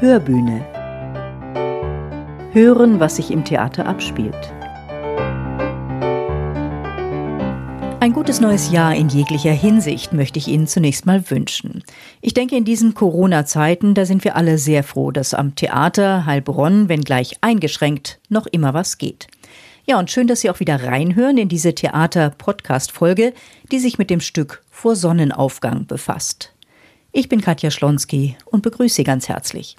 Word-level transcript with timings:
Hörbühne. 0.00 0.60
Hören, 2.52 2.98
was 2.98 3.14
sich 3.16 3.30
im 3.30 3.44
Theater 3.44 3.86
abspielt. 3.86 4.52
Ein 8.00 8.12
gutes 8.12 8.40
neues 8.40 8.72
Jahr 8.72 8.94
in 8.96 9.08
jeglicher 9.08 9.52
Hinsicht 9.52 10.12
möchte 10.12 10.40
ich 10.40 10.48
Ihnen 10.48 10.66
zunächst 10.66 11.06
mal 11.06 11.30
wünschen. 11.30 11.84
Ich 12.20 12.34
denke, 12.34 12.56
in 12.56 12.64
diesen 12.64 12.94
Corona-Zeiten, 12.94 13.94
da 13.94 14.04
sind 14.04 14.24
wir 14.24 14.34
alle 14.34 14.58
sehr 14.58 14.82
froh, 14.82 15.12
dass 15.12 15.32
am 15.32 15.54
Theater 15.54 16.26
Heilbronn, 16.26 16.88
wenngleich 16.88 17.36
eingeschränkt, 17.40 18.18
noch 18.28 18.46
immer 18.46 18.74
was 18.74 18.98
geht. 18.98 19.28
Ja, 19.86 19.98
und 19.98 20.10
schön, 20.10 20.26
dass 20.26 20.40
Sie 20.40 20.50
auch 20.50 20.60
wieder 20.60 20.82
reinhören 20.82 21.38
in 21.38 21.48
diese 21.48 21.72
Theater-Podcast-Folge, 21.72 23.32
die 23.70 23.78
sich 23.78 23.96
mit 23.96 24.10
dem 24.10 24.20
Stück 24.20 24.62
Vor 24.70 24.96
Sonnenaufgang 24.96 25.86
befasst. 25.86 26.53
Ich 27.16 27.28
bin 27.28 27.40
Katja 27.40 27.70
Schlonski 27.70 28.36
und 28.44 28.64
begrüße 28.64 28.96
Sie 28.96 29.04
ganz 29.04 29.28
herzlich. 29.28 29.76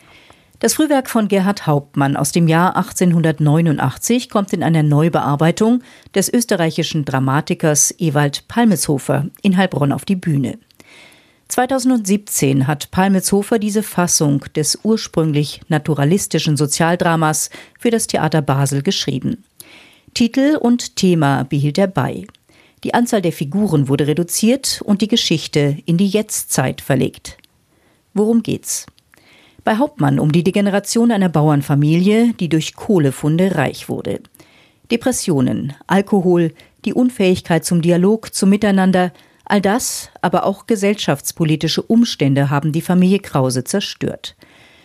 Das 0.59 0.75
Frühwerk 0.75 1.09
von 1.09 1.27
Gerhard 1.27 1.67
Hauptmann 1.67 2.15
aus 2.15 2.31
dem 2.31 2.47
Jahr 2.47 2.77
1889 2.77 4.29
kommt 4.29 4.53
in 4.53 4.63
einer 4.63 4.83
Neubearbeitung 4.83 5.83
des 6.15 6.31
österreichischen 6.31 7.03
Dramatikers 7.03 7.93
Ewald 7.99 8.47
Palmeshofer 8.47 9.25
in 9.41 9.57
Heilbronn 9.57 9.91
auf 9.91 10.05
die 10.05 10.15
Bühne. 10.15 10.59
2017 11.49 12.67
hat 12.67 12.89
Palmeshofer 12.91 13.59
diese 13.59 13.83
Fassung 13.83 14.45
des 14.55 14.79
ursprünglich 14.83 15.59
naturalistischen 15.67 16.55
Sozialdramas 16.55 17.49
für 17.77 17.91
das 17.91 18.07
Theater 18.07 18.41
Basel 18.41 18.81
geschrieben. 18.81 19.43
Titel 20.13 20.57
und 20.57 20.95
Thema 20.95 21.43
behielt 21.43 21.77
er 21.79 21.87
bei. 21.87 22.25
Die 22.85 22.93
Anzahl 22.93 23.23
der 23.23 23.31
Figuren 23.31 23.87
wurde 23.87 24.05
reduziert 24.05 24.83
und 24.85 25.01
die 25.01 25.07
Geschichte 25.07 25.79
in 25.87 25.97
die 25.97 26.07
Jetztzeit 26.07 26.81
verlegt. 26.81 27.39
Worum 28.13 28.43
geht's? 28.43 28.85
Bei 29.63 29.77
Hauptmann 29.77 30.19
um 30.19 30.31
die 30.31 30.43
Degeneration 30.43 31.11
einer 31.11 31.29
Bauernfamilie, 31.29 32.33
die 32.39 32.47
durch 32.47 32.75
Kohlefunde 32.75 33.55
reich 33.55 33.89
wurde. 33.89 34.21
Depressionen, 34.91 35.73
Alkohol, 35.87 36.53
die 36.85 36.93
Unfähigkeit 36.93 37.65
zum 37.65 37.81
Dialog, 37.81 38.35
zum 38.35 38.51
Miteinander, 38.51 39.11
all 39.45 39.61
das, 39.61 40.11
aber 40.21 40.45
auch 40.45 40.67
gesellschaftspolitische 40.67 41.81
Umstände 41.81 42.51
haben 42.51 42.71
die 42.71 42.81
Familie 42.81 43.17
Krause 43.17 43.63
zerstört. 43.63 44.35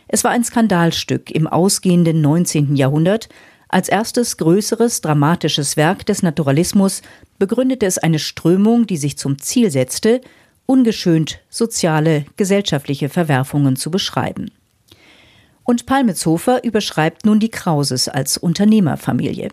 Es 0.08 0.24
war 0.24 0.30
ein 0.30 0.42
Skandalstück 0.42 1.30
im 1.30 1.46
ausgehenden 1.46 2.22
19. 2.22 2.76
Jahrhundert, 2.76 3.28
als 3.70 3.88
erstes 3.88 4.36
größeres 4.36 5.00
dramatisches 5.00 5.76
Werk 5.76 6.04
des 6.04 6.22
Naturalismus 6.22 7.02
begründete 7.38 7.86
es 7.86 7.98
eine 7.98 8.18
Strömung, 8.18 8.86
die 8.86 8.96
sich 8.96 9.16
zum 9.16 9.38
Ziel 9.38 9.70
setzte, 9.70 10.20
ungeschönt 10.66 11.40
soziale, 11.50 12.26
gesellschaftliche 12.36 13.08
Verwerfungen 13.08 13.76
zu 13.76 13.90
beschreiben. 13.90 14.50
Und 15.62 15.86
Palmetshofer 15.86 16.64
überschreibt 16.64 17.24
nun 17.24 17.38
die 17.38 17.48
Krauses 17.48 18.08
als 18.08 18.36
Unternehmerfamilie. 18.36 19.50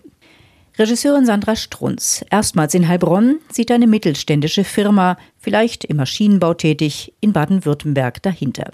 Regisseurin 0.79 1.25
Sandra 1.25 1.55
Strunz, 1.55 2.23
erstmals 2.29 2.73
in 2.73 2.87
Heilbronn, 2.87 3.39
sieht 3.51 3.71
eine 3.71 3.87
mittelständische 3.87 4.63
Firma, 4.63 5.17
vielleicht 5.39 5.85
im 5.85 5.97
Maschinenbau 5.97 6.53
tätig, 6.53 7.13
in 7.19 7.33
Baden-Württemberg 7.33 8.21
dahinter. 8.21 8.71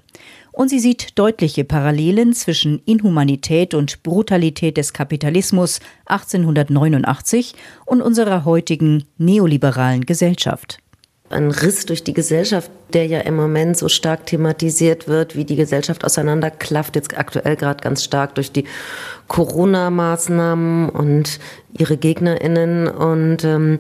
Und 0.53 0.69
sie 0.69 0.79
sieht 0.79 1.17
deutliche 1.17 1.63
Parallelen 1.63 2.33
zwischen 2.33 2.79
Inhumanität 2.85 3.73
und 3.73 4.03
Brutalität 4.03 4.77
des 4.77 4.93
Kapitalismus 4.93 5.79
1889 6.05 7.55
und 7.85 8.01
unserer 8.01 8.45
heutigen 8.45 9.03
neoliberalen 9.17 10.05
Gesellschaft 10.05 10.82
ein 11.33 11.51
Riss 11.51 11.85
durch 11.85 12.03
die 12.03 12.13
Gesellschaft, 12.13 12.71
der 12.93 13.07
ja 13.07 13.19
im 13.19 13.35
Moment 13.35 13.77
so 13.77 13.89
stark 13.89 14.25
thematisiert 14.25 15.07
wird, 15.07 15.35
wie 15.35 15.45
die 15.45 15.55
Gesellschaft 15.55 16.05
auseinanderklafft, 16.05 16.95
jetzt 16.95 17.17
aktuell 17.17 17.55
gerade 17.55 17.81
ganz 17.81 18.03
stark 18.03 18.35
durch 18.35 18.51
die 18.51 18.65
Corona-Maßnahmen 19.27 20.89
und 20.89 21.39
ihre 21.77 21.97
GegnerInnen. 21.97 22.87
Und 22.87 23.43
ähm, 23.43 23.79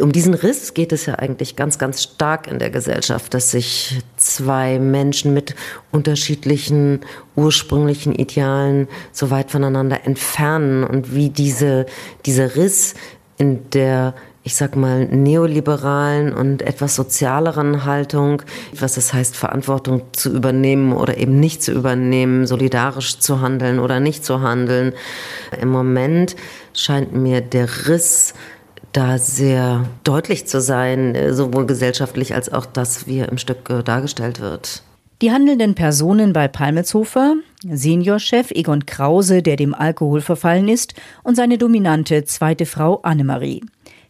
um 0.00 0.12
diesen 0.12 0.34
Riss 0.34 0.74
geht 0.74 0.92
es 0.92 1.06
ja 1.06 1.14
eigentlich 1.14 1.56
ganz, 1.56 1.78
ganz 1.78 2.02
stark 2.02 2.46
in 2.46 2.58
der 2.58 2.70
Gesellschaft, 2.70 3.32
dass 3.32 3.50
sich 3.50 4.00
zwei 4.16 4.78
Menschen 4.78 5.34
mit 5.34 5.54
unterschiedlichen 5.92 7.00
ursprünglichen 7.36 8.14
Idealen 8.14 8.88
so 9.12 9.30
weit 9.30 9.50
voneinander 9.50 10.04
entfernen 10.04 10.84
und 10.84 11.14
wie 11.14 11.30
diese, 11.30 11.86
dieser 12.26 12.56
Riss 12.56 12.94
in 13.38 13.70
der 13.70 14.14
ich 14.48 14.56
sag 14.56 14.76
mal, 14.76 15.04
neoliberalen 15.04 16.32
und 16.32 16.62
etwas 16.62 16.96
sozialeren 16.96 17.84
Haltung, 17.84 18.40
was 18.72 18.96
es 18.96 19.12
heißt, 19.12 19.36
Verantwortung 19.36 20.00
zu 20.12 20.34
übernehmen 20.34 20.94
oder 20.94 21.18
eben 21.18 21.38
nicht 21.38 21.62
zu 21.62 21.72
übernehmen, 21.72 22.46
solidarisch 22.46 23.18
zu 23.18 23.42
handeln 23.42 23.78
oder 23.78 24.00
nicht 24.00 24.24
zu 24.24 24.40
handeln. 24.40 24.94
Im 25.60 25.68
Moment 25.68 26.34
scheint 26.72 27.12
mir 27.12 27.42
der 27.42 27.68
Riss 27.88 28.32
da 28.92 29.18
sehr 29.18 29.84
deutlich 30.02 30.46
zu 30.46 30.62
sein, 30.62 31.14
sowohl 31.34 31.66
gesellschaftlich 31.66 32.34
als 32.34 32.50
auch 32.50 32.64
das, 32.64 33.06
wie 33.06 33.18
er 33.18 33.28
im 33.28 33.36
Stück 33.36 33.68
äh, 33.68 33.82
dargestellt 33.82 34.40
wird. 34.40 34.82
Die 35.20 35.30
handelnden 35.30 35.74
Personen 35.74 36.32
bei 36.32 36.48
Palmetshofer, 36.48 37.34
Seniorchef 37.68 38.50
Egon 38.52 38.86
Krause, 38.86 39.42
der 39.42 39.56
dem 39.56 39.74
Alkohol 39.74 40.22
verfallen 40.22 40.68
ist, 40.68 40.94
und 41.22 41.34
seine 41.34 41.58
dominante 41.58 42.24
zweite 42.24 42.64
Frau 42.64 43.00
Annemarie. 43.02 43.62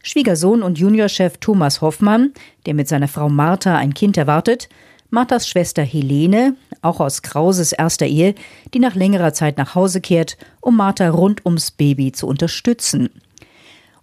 Schwiegersohn 0.03 0.63
und 0.63 0.79
Juniorchef 0.79 1.39
Thomas 1.39 1.81
Hoffmann, 1.81 2.33
der 2.67 2.75
mit 2.75 2.89
seiner 2.89 3.09
Frau 3.09 3.29
Martha 3.29 3.77
ein 3.77 3.95
Kind 3.95 4.17
erwartet, 4.17 4.69
Marthas 5.11 5.49
Schwester 5.49 5.83
Helene, 5.83 6.55
auch 6.83 7.01
aus 7.01 7.23
Krauses 7.23 7.73
erster 7.73 8.07
Ehe, 8.07 8.35
die 8.75 8.79
nach 8.79 8.95
längerer 8.95 9.33
Zeit 9.33 9.57
nach 9.57 9.75
Hause 9.75 10.01
kehrt, 10.01 10.37
um 10.61 10.77
Martha 10.77 11.09
rund 11.09 11.45
ums 11.47 11.71
Baby 11.71 12.13
zu 12.13 12.27
unterstützen. 12.27 13.09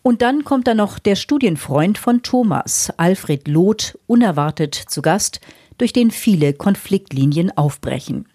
Und 0.01 0.21
dann 0.21 0.43
kommt 0.43 0.67
da 0.67 0.73
noch 0.73 0.99
der 0.99 1.15
Studienfreund 1.15 1.97
von 1.97 2.23
Thomas, 2.23 2.91
Alfred 2.97 3.47
Loth, 3.47 3.97
unerwartet 4.07 4.75
zu 4.75 5.01
Gast, 5.01 5.41
durch 5.77 5.93
den 5.93 6.11
viele 6.11 6.53
Konfliktlinien 6.53 7.55
aufbrechen. 7.55 8.27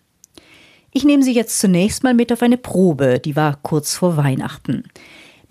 Ich 0.92 1.04
nehme 1.04 1.22
Sie 1.22 1.32
jetzt 1.32 1.58
zunächst 1.58 2.02
mal 2.02 2.14
mit 2.14 2.32
auf 2.32 2.42
eine 2.42 2.56
Probe, 2.56 3.20
die 3.20 3.36
war 3.36 3.58
kurz 3.62 3.94
vor 3.94 4.16
Weihnachten. 4.16 4.84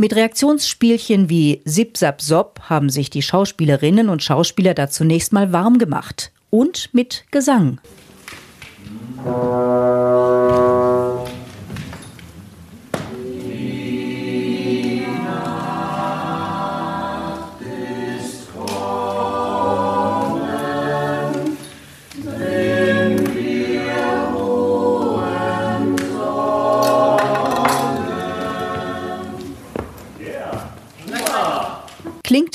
Mit 0.01 0.15
Reaktionsspielchen 0.15 1.29
wie 1.29 1.61
Sip 1.65 1.97
Sap 1.97 2.21
Sop 2.21 2.61
haben 2.69 2.89
sich 2.89 3.09
die 3.09 3.21
Schauspielerinnen 3.21 4.07
und 4.07 4.23
Schauspieler 4.23 4.73
da 4.73 4.89
zunächst 4.89 5.33
mal 5.33 5.51
warm 5.51 5.77
gemacht. 5.77 6.31
Und 6.49 6.93
mit 6.93 7.25
Gesang. 7.31 7.81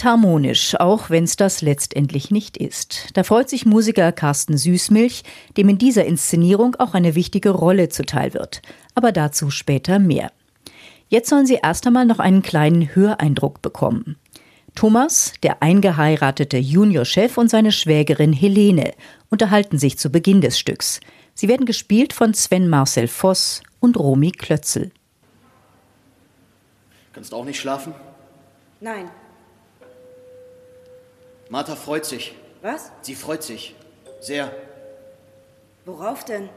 Harmonisch, 0.04 0.78
auch 0.78 1.10
wenn 1.10 1.24
es 1.24 1.36
das 1.36 1.62
letztendlich 1.62 2.30
nicht 2.30 2.56
ist. 2.56 3.08
Da 3.14 3.24
freut 3.24 3.48
sich 3.48 3.66
Musiker 3.66 4.12
Carsten 4.12 4.56
Süßmilch, 4.56 5.22
dem 5.56 5.68
in 5.68 5.78
dieser 5.78 6.04
Inszenierung 6.04 6.76
auch 6.76 6.94
eine 6.94 7.14
wichtige 7.14 7.50
Rolle 7.50 7.88
zuteil 7.88 8.34
wird. 8.34 8.62
Aber 8.94 9.10
dazu 9.10 9.50
später 9.50 9.98
mehr. 9.98 10.30
Jetzt 11.08 11.28
sollen 11.28 11.46
Sie 11.46 11.58
erst 11.62 11.86
einmal 11.86 12.06
noch 12.06 12.18
einen 12.18 12.42
kleinen 12.42 12.94
Höreindruck 12.94 13.62
bekommen. 13.62 14.16
Thomas, 14.74 15.32
der 15.42 15.62
eingeheiratete 15.62 16.58
Juniorchef 16.58 17.38
und 17.38 17.48
seine 17.48 17.72
Schwägerin 17.72 18.32
Helene 18.32 18.92
unterhalten 19.30 19.78
sich 19.78 19.98
zu 19.98 20.10
Beginn 20.10 20.40
des 20.40 20.58
Stücks. 20.58 21.00
Sie 21.34 21.48
werden 21.48 21.66
gespielt 21.66 22.12
von 22.12 22.34
Sven 22.34 22.68
Marcel 22.68 23.08
Voss 23.08 23.62
und 23.80 23.96
Romy 23.96 24.32
Klötzel. 24.32 24.90
Kannst 27.12 27.32
du 27.32 27.36
auch 27.36 27.44
nicht 27.44 27.60
schlafen? 27.60 27.94
Nein, 28.80 29.08
Martha 31.48 31.76
freut 31.76 32.04
sich. 32.04 32.34
Was? 32.62 32.90
Sie 33.02 33.14
freut 33.14 33.42
sich. 33.42 33.74
Sehr. 34.20 34.50
Worauf 35.84 36.24
denn? 36.24 36.48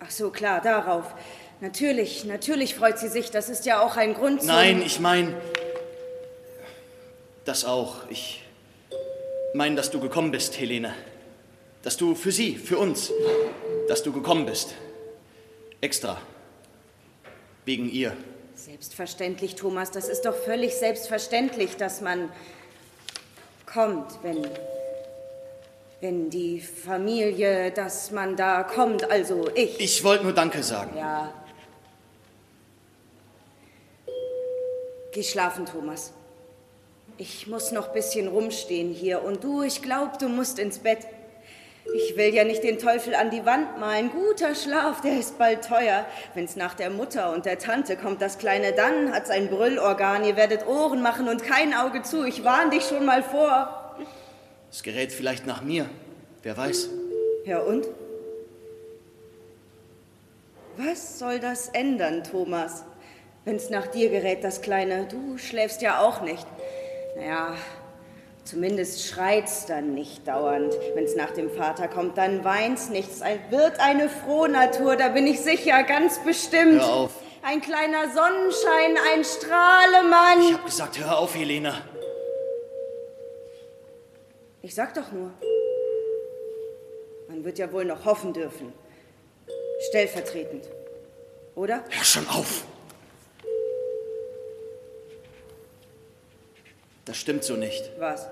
Ach 0.00 0.10
so, 0.10 0.30
klar, 0.30 0.60
darauf. 0.60 1.14
Natürlich, 1.60 2.24
natürlich 2.24 2.74
freut 2.74 2.98
sie 2.98 3.08
sich. 3.08 3.30
Das 3.30 3.48
ist 3.48 3.66
ja 3.66 3.80
auch 3.80 3.96
ein 3.96 4.14
Grund. 4.14 4.42
Nein, 4.44 4.82
ich 4.82 4.98
meine. 4.98 5.40
Das 7.44 7.64
auch. 7.64 8.08
Ich 8.08 8.42
meine, 9.54 9.76
dass 9.76 9.90
du 9.90 10.00
gekommen 10.00 10.30
bist, 10.30 10.58
Helene. 10.58 10.94
Dass 11.82 11.96
du 11.96 12.14
für 12.14 12.32
sie, 12.32 12.56
für 12.56 12.78
uns, 12.78 13.12
dass 13.88 14.02
du 14.02 14.12
gekommen 14.12 14.46
bist. 14.46 14.74
Extra. 15.80 16.20
Wegen 17.64 17.88
ihr. 17.88 18.16
Selbstverständlich, 18.64 19.54
Thomas, 19.54 19.90
das 19.90 20.06
ist 20.06 20.26
doch 20.26 20.34
völlig 20.34 20.74
selbstverständlich, 20.74 21.78
dass 21.78 22.02
man 22.02 22.30
kommt, 23.64 24.22
wenn 24.22 24.46
wenn 26.02 26.30
die 26.30 26.60
Familie, 26.60 27.70
dass 27.70 28.10
man 28.10 28.36
da 28.36 28.62
kommt, 28.62 29.10
also 29.10 29.50
ich. 29.54 29.80
Ich 29.80 30.04
wollte 30.04 30.24
nur 30.24 30.32
Danke 30.32 30.62
sagen. 30.62 30.96
Ja. 30.96 31.32
Geh 35.12 35.22
schlafen, 35.22 35.66
Thomas. 35.66 36.12
Ich 37.18 37.46
muss 37.46 37.72
noch 37.72 37.88
ein 37.88 37.94
bisschen 37.94 38.28
rumstehen 38.28 38.92
hier 38.92 39.22
und 39.22 39.44
du, 39.44 39.62
ich 39.62 39.82
glaub, 39.82 40.18
du 40.18 40.28
musst 40.28 40.58
ins 40.58 40.78
Bett. 40.78 41.06
Ich 41.94 42.16
will 42.16 42.32
ja 42.32 42.44
nicht 42.44 42.62
den 42.62 42.78
Teufel 42.78 43.14
an 43.14 43.30
die 43.30 43.44
Wand 43.44 43.78
malen. 43.78 44.10
Guter 44.10 44.54
Schlaf, 44.54 45.00
der 45.00 45.18
ist 45.18 45.38
bald 45.38 45.64
teuer. 45.64 46.06
Wenn's 46.34 46.54
nach 46.56 46.74
der 46.74 46.90
Mutter 46.90 47.32
und 47.32 47.46
der 47.46 47.58
Tante 47.58 47.96
kommt, 47.96 48.22
das 48.22 48.38
Kleine 48.38 48.72
dann 48.72 49.12
hat 49.12 49.26
sein 49.26 49.48
Brüllorgan. 49.48 50.24
Ihr 50.24 50.36
werdet 50.36 50.66
Ohren 50.66 51.02
machen 51.02 51.28
und 51.28 51.42
kein 51.42 51.74
Auge 51.74 52.02
zu. 52.02 52.24
Ich 52.24 52.44
warn 52.44 52.70
dich 52.70 52.84
schon 52.84 53.04
mal 53.04 53.22
vor. 53.22 53.96
Es 54.70 54.82
gerät 54.82 55.12
vielleicht 55.12 55.46
nach 55.46 55.62
mir. 55.62 55.88
Wer 56.42 56.56
weiß. 56.56 56.88
Ja 57.44 57.58
und? 57.58 57.88
Was 60.76 61.18
soll 61.18 61.40
das 61.40 61.68
ändern, 61.68 62.22
Thomas? 62.22 62.84
Wenn's 63.44 63.68
nach 63.68 63.88
dir 63.88 64.10
gerät, 64.10 64.44
das 64.44 64.62
Kleine. 64.62 65.06
Du 65.06 65.38
schläfst 65.38 65.82
ja 65.82 66.00
auch 66.00 66.20
nicht. 66.22 66.46
Naja, 67.16 67.56
Zumindest 68.44 69.06
schreit's 69.06 69.66
dann 69.66 69.94
nicht 69.94 70.26
dauernd. 70.26 70.74
Wenn's 70.94 71.14
nach 71.14 71.30
dem 71.30 71.50
Vater 71.50 71.88
kommt, 71.88 72.18
dann 72.18 72.42
weint's 72.44 72.88
nichts. 72.88 73.22
Ein, 73.22 73.38
wird 73.50 73.78
eine 73.78 74.08
Frohnatur, 74.08 74.96
da 74.96 75.08
bin 75.08 75.26
ich 75.26 75.40
sicher, 75.40 75.82
ganz 75.84 76.18
bestimmt. 76.24 76.80
Hör 76.80 76.92
auf. 76.92 77.10
Ein 77.42 77.60
kleiner 77.60 78.04
Sonnenschein, 78.12 78.98
ein 79.14 79.24
Strahlemann. 79.24 80.42
Ich 80.42 80.54
hab 80.54 80.66
gesagt, 80.66 80.98
hör 80.98 81.18
auf, 81.18 81.34
Helena. 81.34 81.80
Ich 84.62 84.74
sag 84.74 84.94
doch 84.94 85.10
nur. 85.10 85.30
Man 87.28 87.44
wird 87.44 87.58
ja 87.58 87.72
wohl 87.72 87.84
noch 87.84 88.04
hoffen 88.04 88.32
dürfen. 88.32 88.72
Stellvertretend. 89.88 90.68
Oder? 91.54 91.84
Hör 91.88 92.04
schon 92.04 92.28
auf. 92.28 92.64
Das 97.10 97.16
stimmt 97.16 97.42
so 97.42 97.56
nicht. 97.56 97.90
Was? 97.98 98.28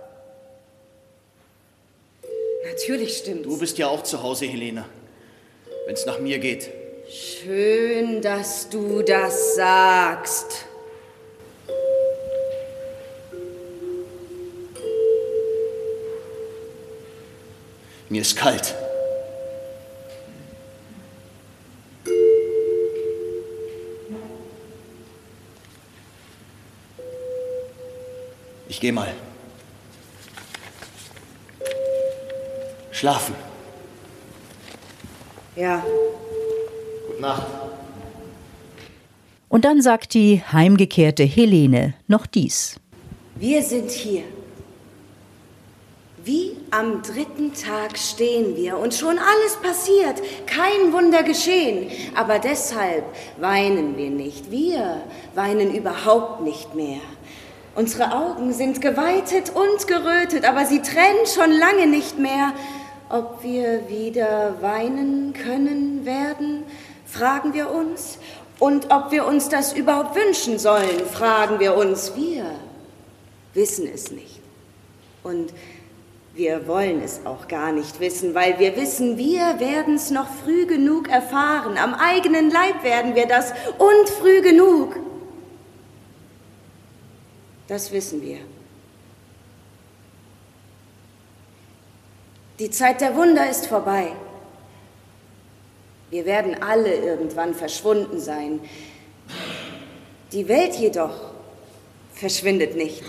Natürlich 2.65 3.19
stimmt's. 3.19 3.43
Du 3.43 3.59
bist 3.59 3.77
ja 3.77 3.89
auch 3.89 4.05
zu 4.05 4.23
Hause, 4.23 4.47
Helene. 4.47 4.85
Wenn's 5.87 6.07
nach 6.07 6.21
mir 6.21 6.39
geht. 6.39 6.71
Schön, 7.11 8.23
dass 8.23 8.69
du 8.69 9.03
das 9.03 9.57
sagst. 9.57 10.65
Mir 18.09 18.23
ist 18.23 18.37
kalt. 18.37 18.77
Ich 28.79 28.83
geh 28.83 28.93
mal. 28.93 29.13
Schlafen. 32.93 33.35
Ja, 35.57 35.85
Gute 37.09 37.21
Nacht. 37.21 37.43
Und 39.49 39.65
dann 39.65 39.83
sagt 39.83 40.15
die 40.15 40.45
heimgekehrte 40.53 41.25
Helene 41.25 41.95
noch 42.07 42.25
dies. 42.27 42.77
wir 43.35 43.65
sind 43.65 43.91
hier. 43.91 44.23
Wie 46.23 46.53
am 46.71 47.03
dritten 47.03 47.55
Tag 47.55 47.99
stehen 47.99 48.55
wir 48.55 48.79
und 48.79 48.95
schon 48.95 49.19
alles 49.19 49.57
passiert, 49.61 50.23
kein 50.47 50.93
Wunder 50.93 51.25
geschehen. 51.25 51.91
Aber 52.15 52.39
deshalb 52.39 53.03
weinen 53.41 53.97
wir 53.97 54.11
nicht. 54.11 54.53
Wir 54.53 55.03
weinen 55.35 55.75
überhaupt 55.75 56.43
nicht 56.43 56.77
mehr. 56.77 57.01
Unsere 57.79 58.13
Augen 58.13 58.53
sind 58.53 58.81
geweitet 58.81 59.53
und 59.55 59.87
gerötet, 59.87 60.45
aber 60.45 60.67
sie 60.67 60.83
trennen 60.83 61.27
schon 61.33 61.53
lange 61.53 61.87
nicht 61.87 62.19
mehr. 62.19 62.53
Ob 63.09 63.45
wir 63.45 63.89
wieder 63.89 64.57
weinen 64.61 65.33
können 65.33 66.05
werden, 66.05 66.65
fragen 67.07 67.55
wir 67.55 67.71
uns. 67.71 68.19
Und 68.59 68.93
ob 68.93 69.13
wir 69.13 69.29
uns 69.29 69.49
das 69.49 69.75
überhaupt 69.75 70.17
wünschen 70.17 70.59
sollen, 70.59 71.07
fragen 71.13 71.61
wir 71.61 71.77
uns. 71.77 72.17
Wir 72.17 72.47
wissen 73.55 73.89
es 73.95 74.11
nicht. 74.11 74.41
Und 75.23 75.53
wir 76.35 76.67
wollen 76.67 77.01
es 77.01 77.21
auch 77.27 77.47
gar 77.47 77.71
nicht 77.71 78.01
wissen, 78.01 78.35
weil 78.35 78.59
wir 78.59 78.75
wissen, 78.75 79.19
wir 79.19 79.61
werden 79.61 79.95
es 79.95 80.11
noch 80.11 80.27
früh 80.45 80.67
genug 80.67 81.09
erfahren. 81.09 81.79
Am 81.79 81.95
eigenen 81.95 82.51
Leib 82.51 82.83
werden 82.83 83.15
wir 83.15 83.29
das 83.29 83.53
und 83.79 84.09
früh 84.09 84.43
genug. 84.43 84.97
Das 87.69 87.93
wissen 87.93 88.23
wir. 88.23 88.39
Die 92.59 92.71
Zeit 92.71 93.01
der 93.01 93.15
Wunder 93.15 93.49
ist 93.49 93.67
vorbei. 93.67 94.09
Wir 96.11 96.25
werden 96.25 96.57
alle 96.63 96.95
irgendwann 96.95 97.55
verschwunden 97.55 98.19
sein. 98.19 98.61
Die 100.33 100.49
Welt 100.49 100.75
jedoch 100.75 101.15
verschwindet 102.15 102.75
nicht. 102.75 103.03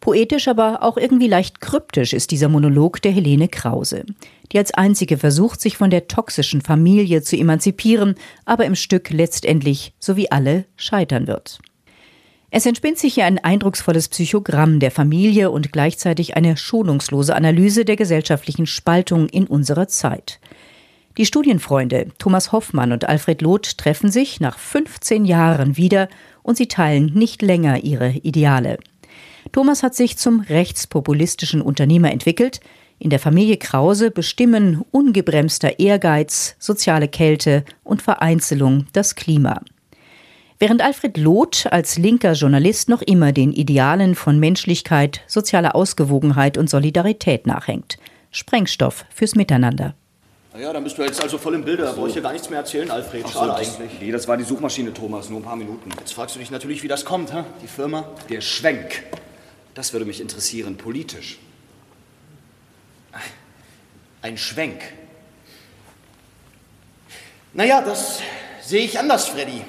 Poetisch, 0.00 0.48
aber 0.48 0.82
auch 0.82 0.96
irgendwie 0.96 1.28
leicht 1.28 1.60
kryptisch 1.60 2.12
ist 2.12 2.32
dieser 2.32 2.48
Monolog 2.48 3.00
der 3.00 3.12
Helene 3.12 3.48
Krause, 3.48 4.04
die 4.50 4.58
als 4.58 4.74
einzige 4.74 5.16
versucht, 5.16 5.60
sich 5.60 5.76
von 5.76 5.90
der 5.90 6.08
toxischen 6.08 6.60
Familie 6.60 7.22
zu 7.22 7.36
emanzipieren, 7.36 8.16
aber 8.44 8.66
im 8.66 8.74
Stück 8.74 9.10
letztendlich, 9.10 9.94
so 9.98 10.16
wie 10.16 10.30
alle, 10.30 10.66
scheitern 10.76 11.26
wird. 11.26 11.60
Es 12.54 12.66
entspinnt 12.66 12.98
sich 12.98 13.14
hier 13.14 13.24
ein 13.24 13.38
eindrucksvolles 13.38 14.08
Psychogramm 14.08 14.78
der 14.78 14.90
Familie 14.90 15.50
und 15.50 15.72
gleichzeitig 15.72 16.36
eine 16.36 16.58
schonungslose 16.58 17.34
Analyse 17.34 17.86
der 17.86 17.96
gesellschaftlichen 17.96 18.66
Spaltung 18.66 19.26
in 19.30 19.46
unserer 19.46 19.88
Zeit. 19.88 20.38
Die 21.16 21.24
Studienfreunde 21.24 22.08
Thomas 22.18 22.52
Hoffmann 22.52 22.92
und 22.92 23.08
Alfred 23.08 23.40
Loth 23.40 23.78
treffen 23.78 24.10
sich 24.10 24.38
nach 24.38 24.58
15 24.58 25.24
Jahren 25.24 25.78
wieder 25.78 26.10
und 26.42 26.58
sie 26.58 26.68
teilen 26.68 27.14
nicht 27.14 27.40
länger 27.40 27.84
ihre 27.84 28.10
Ideale. 28.10 28.76
Thomas 29.52 29.82
hat 29.82 29.94
sich 29.94 30.18
zum 30.18 30.40
rechtspopulistischen 30.40 31.62
Unternehmer 31.62 32.12
entwickelt. 32.12 32.60
In 32.98 33.08
der 33.08 33.18
Familie 33.18 33.56
Krause 33.56 34.10
bestimmen 34.10 34.84
ungebremster 34.90 35.78
Ehrgeiz, 35.78 36.54
soziale 36.58 37.08
Kälte 37.08 37.64
und 37.82 38.02
Vereinzelung 38.02 38.88
das 38.92 39.14
Klima. 39.14 39.62
Während 40.62 40.80
Alfred 40.80 41.16
Loth 41.16 41.66
als 41.72 41.98
linker 41.98 42.34
Journalist 42.34 42.88
noch 42.88 43.02
immer 43.02 43.32
den 43.32 43.52
Idealen 43.52 44.14
von 44.14 44.38
Menschlichkeit, 44.38 45.22
sozialer 45.26 45.74
Ausgewogenheit 45.74 46.56
und 46.56 46.70
Solidarität 46.70 47.48
nachhängt. 47.48 47.98
Sprengstoff 48.30 49.04
fürs 49.12 49.34
Miteinander. 49.34 49.96
Naja, 50.54 50.72
dann 50.72 50.84
bist 50.84 50.96
du 50.96 51.02
jetzt 51.02 51.20
also 51.20 51.36
voll 51.36 51.54
im 51.56 51.64
Bilde. 51.64 51.82
Da 51.82 51.90
brauche 51.90 52.06
ich 52.06 52.14
dir 52.14 52.22
gar 52.22 52.30
nichts 52.30 52.48
mehr 52.48 52.60
erzählen, 52.60 52.88
Alfred. 52.92 53.28
Schade 53.28 53.56
das, 53.58 53.76
eigentlich. 53.80 54.00
Nee, 54.00 54.12
das 54.12 54.28
war 54.28 54.36
die 54.36 54.44
Suchmaschine, 54.44 54.94
Thomas. 54.94 55.28
Nur 55.30 55.40
ein 55.40 55.42
paar 55.42 55.56
Minuten. 55.56 55.90
Jetzt 55.98 56.14
fragst 56.14 56.36
du 56.36 56.38
dich 56.38 56.52
natürlich, 56.52 56.84
wie 56.84 56.88
das 56.88 57.04
kommt, 57.04 57.34
hä? 57.34 57.42
die 57.60 57.66
Firma. 57.66 58.04
Der 58.30 58.40
Schwenk. 58.40 59.02
Das 59.74 59.92
würde 59.92 60.04
mich 60.04 60.20
interessieren, 60.20 60.76
politisch. 60.76 61.40
Ein 64.20 64.38
Schwenk. 64.38 64.80
Naja, 67.52 67.82
das 67.82 68.20
sehe 68.62 68.84
ich 68.84 68.96
anders, 68.96 69.26
Freddy. 69.26 69.62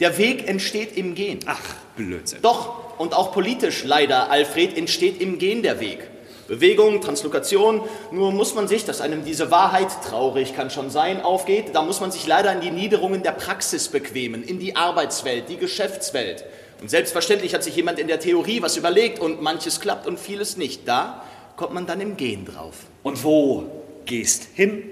Der 0.00 0.16
Weg 0.18 0.48
entsteht 0.48 0.96
im 0.96 1.14
Gehen. 1.14 1.40
Ach, 1.46 1.60
Blödsinn. 1.96 2.40
Doch, 2.42 2.98
und 2.98 3.14
auch 3.14 3.32
politisch 3.32 3.84
leider, 3.84 4.30
Alfred, 4.30 4.76
entsteht 4.76 5.20
im 5.20 5.38
Gehen 5.38 5.62
der 5.62 5.80
Weg. 5.80 5.98
Bewegung, 6.46 7.02
Translokation, 7.02 7.82
nur 8.10 8.32
muss 8.32 8.54
man 8.54 8.68
sich, 8.68 8.86
dass 8.86 9.02
einem 9.02 9.22
diese 9.24 9.50
Wahrheit, 9.50 9.88
traurig 10.08 10.56
kann 10.56 10.70
schon 10.70 10.88
sein, 10.88 11.20
aufgeht, 11.20 11.74
da 11.74 11.82
muss 11.82 12.00
man 12.00 12.10
sich 12.10 12.26
leider 12.26 12.50
in 12.52 12.62
die 12.62 12.70
Niederungen 12.70 13.22
der 13.22 13.32
Praxis 13.32 13.88
bequemen, 13.88 14.42
in 14.42 14.58
die 14.58 14.74
Arbeitswelt, 14.74 15.50
die 15.50 15.58
Geschäftswelt. 15.58 16.44
Und 16.80 16.88
selbstverständlich 16.88 17.54
hat 17.54 17.64
sich 17.64 17.76
jemand 17.76 17.98
in 17.98 18.06
der 18.06 18.18
Theorie 18.18 18.62
was 18.62 18.76
überlegt 18.76 19.18
und 19.18 19.42
manches 19.42 19.80
klappt 19.80 20.06
und 20.06 20.18
vieles 20.18 20.56
nicht. 20.56 20.88
Da 20.88 21.22
kommt 21.56 21.74
man 21.74 21.86
dann 21.86 22.00
im 22.00 22.16
Gehen 22.16 22.46
drauf. 22.46 22.76
Und 23.02 23.22
wo 23.24 23.64
gehst 24.06 24.48
hin? 24.54 24.84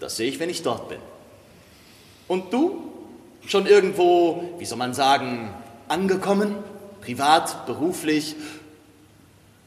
Das 0.00 0.16
sehe 0.16 0.28
ich, 0.28 0.38
wenn 0.38 0.48
ich 0.48 0.62
dort 0.62 0.88
bin. 0.88 1.00
Und 2.28 2.52
du? 2.52 2.82
Schon 3.48 3.64
irgendwo, 3.64 4.56
wie 4.58 4.66
soll 4.66 4.76
man 4.76 4.92
sagen, 4.92 5.54
angekommen? 5.88 6.54
Privat, 7.00 7.64
beruflich? 7.64 8.36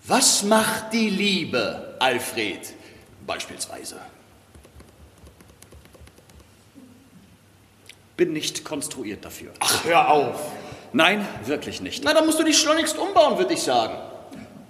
Was 0.06 0.44
macht 0.44 0.94
die 0.94 1.10
Liebe, 1.10 1.96
Alfred, 1.98 2.74
beispielsweise? 3.26 3.96
Bin 8.18 8.34
nicht 8.34 8.64
konstruiert 8.64 9.26
dafür. 9.26 9.52
Ach, 9.60 9.84
hör 9.84 10.12
auf. 10.12 10.52
Nein, 10.94 11.28
wirklich 11.46 11.82
nicht. 11.82 12.04
Na, 12.04 12.14
dann 12.14 12.28
musst 12.28 12.38
du 12.38 12.44
dich 12.44 12.60
schleunigst 12.60 13.00
umbauen, 13.00 13.40
würde 13.40 13.56
ich 13.56 13.64
sagen. 13.64 13.96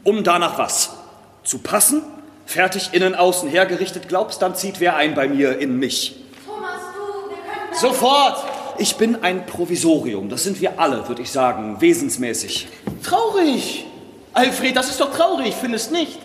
Um 0.06 0.24
danach 0.24 0.58
was? 0.58 0.92
Zu 1.44 1.60
passen? 1.60 2.02
Fertig 2.46 2.94
innen, 2.94 3.16
außen 3.16 3.50
hergerichtet, 3.50 4.08
glaubst, 4.08 4.42
dann 4.42 4.56
zieht 4.56 4.80
wer 4.80 4.96
ein 4.96 5.16
bei 5.16 5.28
mir 5.28 5.60
in 5.60 5.78
mich. 5.78 6.16
Thomas, 6.46 6.80
du, 6.96 7.30
wir 7.30 7.36
können... 7.36 7.74
Sofort! 7.78 8.51
Ich 8.82 8.96
bin 8.96 9.22
ein 9.22 9.46
Provisorium, 9.46 10.28
das 10.28 10.44
sind 10.44 10.60
wir 10.60 10.80
alle, 10.80 11.08
würde 11.08 11.22
ich 11.22 11.30
sagen, 11.30 11.80
wesensmäßig. 11.80 12.68
Traurig! 13.04 13.86
Alfred, 14.34 14.76
das 14.76 14.90
ist 14.90 15.00
doch 15.00 15.16
traurig, 15.16 15.54
findest 15.54 15.92
nicht? 15.92 16.18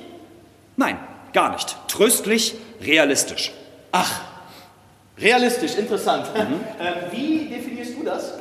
Nein, 0.74 0.96
gar 1.34 1.52
nicht. 1.52 1.76
Tröstlich, 1.86 2.54
realistisch. 2.80 3.52
Ach, 3.92 4.22
realistisch, 5.18 5.74
interessant. 5.74 6.34
Mhm. 6.34 6.40
ähm, 6.80 6.94
wie 7.10 7.46
definierst 7.46 7.92
du 7.94 8.02
das? 8.04 8.32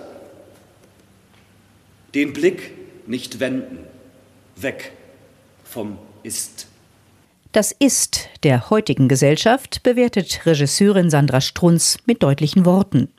Den 2.14 2.32
Blick 2.32 2.72
nicht 3.10 3.42
wenden. 3.42 3.80
Weg 4.56 4.94
vom 5.66 5.98
Ist. 6.24 6.68
Das 7.52 7.74
Ist 7.74 8.30
der 8.44 8.70
heutigen 8.70 9.10
Gesellschaft 9.10 9.84
bewertet 9.84 10.46
Regisseurin 10.46 11.10
Sandra 11.10 11.42
Strunz 11.42 11.98
mit 12.06 12.24
deutlichen 12.24 12.64
Worten. 12.64 13.10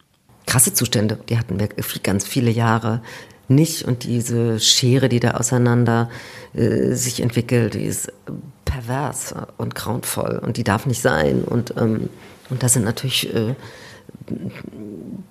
Krasse 0.46 0.72
Zustände, 0.72 1.18
die 1.28 1.38
hatten 1.38 1.58
wir 1.58 1.68
ganz 2.02 2.26
viele 2.26 2.50
Jahre 2.50 3.02
nicht. 3.48 3.84
Und 3.84 4.04
diese 4.04 4.60
Schere, 4.60 5.08
die 5.08 5.20
da 5.20 5.32
auseinander 5.32 6.08
äh, 6.54 6.92
sich 6.92 7.20
entwickelt, 7.20 7.74
die 7.74 7.84
ist 7.84 8.12
pervers 8.64 9.34
und 9.56 9.74
grauenvoll 9.74 10.40
und 10.42 10.56
die 10.56 10.64
darf 10.64 10.86
nicht 10.86 11.02
sein. 11.02 11.42
Und, 11.42 11.74
ähm, 11.76 12.08
und 12.50 12.62
da 12.62 12.68
sind 12.68 12.84
natürlich 12.84 13.32
äh, 13.34 13.54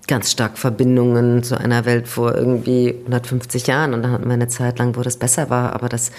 ganz 0.08 0.32
stark 0.32 0.58
Verbindungen 0.58 1.44
zu 1.44 1.60
einer 1.60 1.86
Welt 1.86 2.08
vor 2.08 2.36
irgendwie 2.36 2.96
150 3.06 3.68
Jahren. 3.68 3.94
Und 3.94 4.04
dann 4.04 4.12
hatten 4.12 4.26
wir 4.26 4.34
eine 4.34 4.48
Zeit 4.48 4.80
lang, 4.80 4.96
wo 4.96 5.02
das 5.02 5.18
besser 5.18 5.50
war, 5.50 5.74
aber 5.74 5.90
das, 5.90 6.12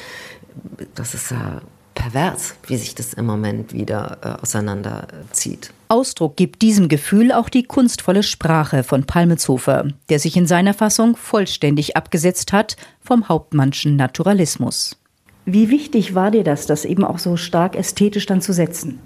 das 0.95 1.15
ist 1.15 1.31
ja 1.31 1.61
pervers, 1.97 2.55
wie 2.69 2.77
sich 2.77 2.95
das 2.95 3.13
im 3.15 3.27
Moment 3.27 3.73
wieder 3.73 4.19
äh, 4.23 4.43
auseinanderzieht. 4.43 5.73
Ausdruck 5.89 6.37
gibt 6.37 6.63
diesem 6.63 6.89
Gefühl 6.89 7.33
auch 7.33 7.49
die 7.49 7.65
kunstvolle 7.65 8.23
Sprache 8.23 8.85
von 8.85 9.05
Palmetshofer, 9.05 9.89
der 10.09 10.21
sich 10.21 10.37
in 10.37 10.47
seiner 10.47 10.75
Fassung 10.75 11.17
vollständig 11.17 11.97
abgesetzt 11.97 12.53
hat 12.53 12.77
vom 13.03 13.29
Hauptmannschen 13.29 13.97
Naturalismus. 13.97 14.97
Wie 15.45 15.71
wichtig 15.71 16.15
war 16.15 16.31
dir 16.31 16.45
das, 16.45 16.67
das 16.67 16.85
eben 16.85 17.05
auch 17.05 17.19
so 17.19 17.37
stark 17.37 17.77
ästhetisch 17.77 18.27
dann 18.27 18.41
zu 18.41 18.53
setzen? 18.53 19.01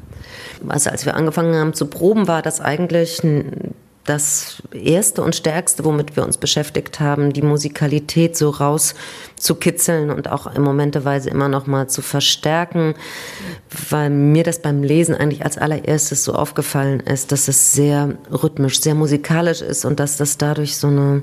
Also 0.68 0.90
als 0.90 1.06
wir 1.06 1.14
angefangen 1.14 1.54
haben 1.54 1.74
zu 1.74 1.86
proben, 1.86 2.28
war 2.28 2.42
das 2.42 2.60
eigentlich 2.60 3.22
das 4.04 4.62
erste 4.72 5.22
und 5.22 5.36
stärkste, 5.36 5.84
womit 5.84 6.16
wir 6.16 6.24
uns 6.24 6.38
beschäftigt 6.38 7.00
haben, 7.00 7.32
die 7.32 7.42
Musikalität 7.42 8.36
so 8.36 8.50
rauszukitzeln 8.50 10.10
und 10.10 10.28
auch 10.28 10.52
im 10.54 10.62
Momenteweise 10.62 11.30
immer 11.30 11.48
noch 11.48 11.66
mal 11.66 11.88
zu 11.88 12.00
verstärken, 12.02 12.94
weil 13.90 14.10
mir 14.10 14.42
das 14.42 14.62
beim 14.62 14.82
Lesen 14.82 15.14
eigentlich 15.14 15.44
als 15.44 15.58
allererstes 15.58 16.24
so 16.24 16.32
aufgefallen 16.34 17.00
ist, 17.00 17.30
dass 17.30 17.48
es 17.48 17.72
sehr 17.72 18.16
rhythmisch, 18.30 18.80
sehr 18.80 18.94
musikalisch 18.94 19.60
ist 19.60 19.84
und 19.84 20.00
dass 20.00 20.16
das 20.16 20.38
dadurch 20.38 20.76
so 20.76 20.88
eine 20.88 21.22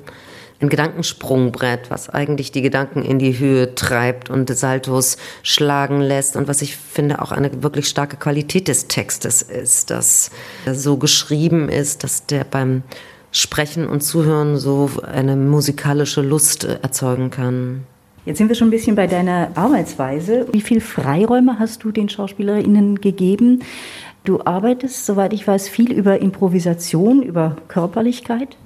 ein 0.59 0.69
Gedankensprungbrett, 0.69 1.91
was 1.91 2.09
eigentlich 2.09 2.51
die 2.51 2.61
Gedanken 2.61 3.03
in 3.03 3.19
die 3.19 3.37
Höhe 3.37 3.75
treibt 3.75 4.29
und 4.29 4.49
Saltos 4.55 5.17
schlagen 5.43 6.01
lässt 6.01 6.35
und 6.35 6.47
was 6.47 6.61
ich 6.61 6.77
finde 6.77 7.21
auch 7.21 7.31
eine 7.31 7.61
wirklich 7.61 7.87
starke 7.87 8.17
Qualität 8.17 8.67
des 8.67 8.87
Textes 8.87 9.41
ist, 9.41 9.91
dass 9.91 10.31
er 10.65 10.73
so 10.73 10.97
geschrieben 10.97 11.69
ist, 11.69 12.03
dass 12.03 12.25
der 12.25 12.43
beim 12.43 12.81
Sprechen 13.31 13.87
und 13.87 14.01
Zuhören 14.01 14.57
so 14.57 14.89
eine 15.03 15.35
musikalische 15.35 16.21
Lust 16.21 16.63
erzeugen 16.63 17.29
kann. 17.29 17.83
Jetzt 18.25 18.39
sind 18.39 18.49
wir 18.49 18.55
schon 18.55 18.67
ein 18.67 18.71
bisschen 18.71 18.95
bei 18.97 19.07
deiner 19.07 19.51
Arbeitsweise. 19.55 20.47
Wie 20.51 20.59
viel 20.59 20.81
Freiräume 20.81 21.59
hast 21.59 21.85
du 21.85 21.91
den 21.91 22.09
SchauspielerInnen 22.09 22.99
gegeben? 22.99 23.63
Du 24.27 24.41
arbeitest, 24.43 25.05
soweit 25.05 25.31
ich 25.31 25.47
weiß, 25.47 25.69
viel 25.69 25.93
über 25.93 26.19
Improvisation, 26.19 27.21
über 27.23 27.55
Körperlichkeit. 27.69 28.57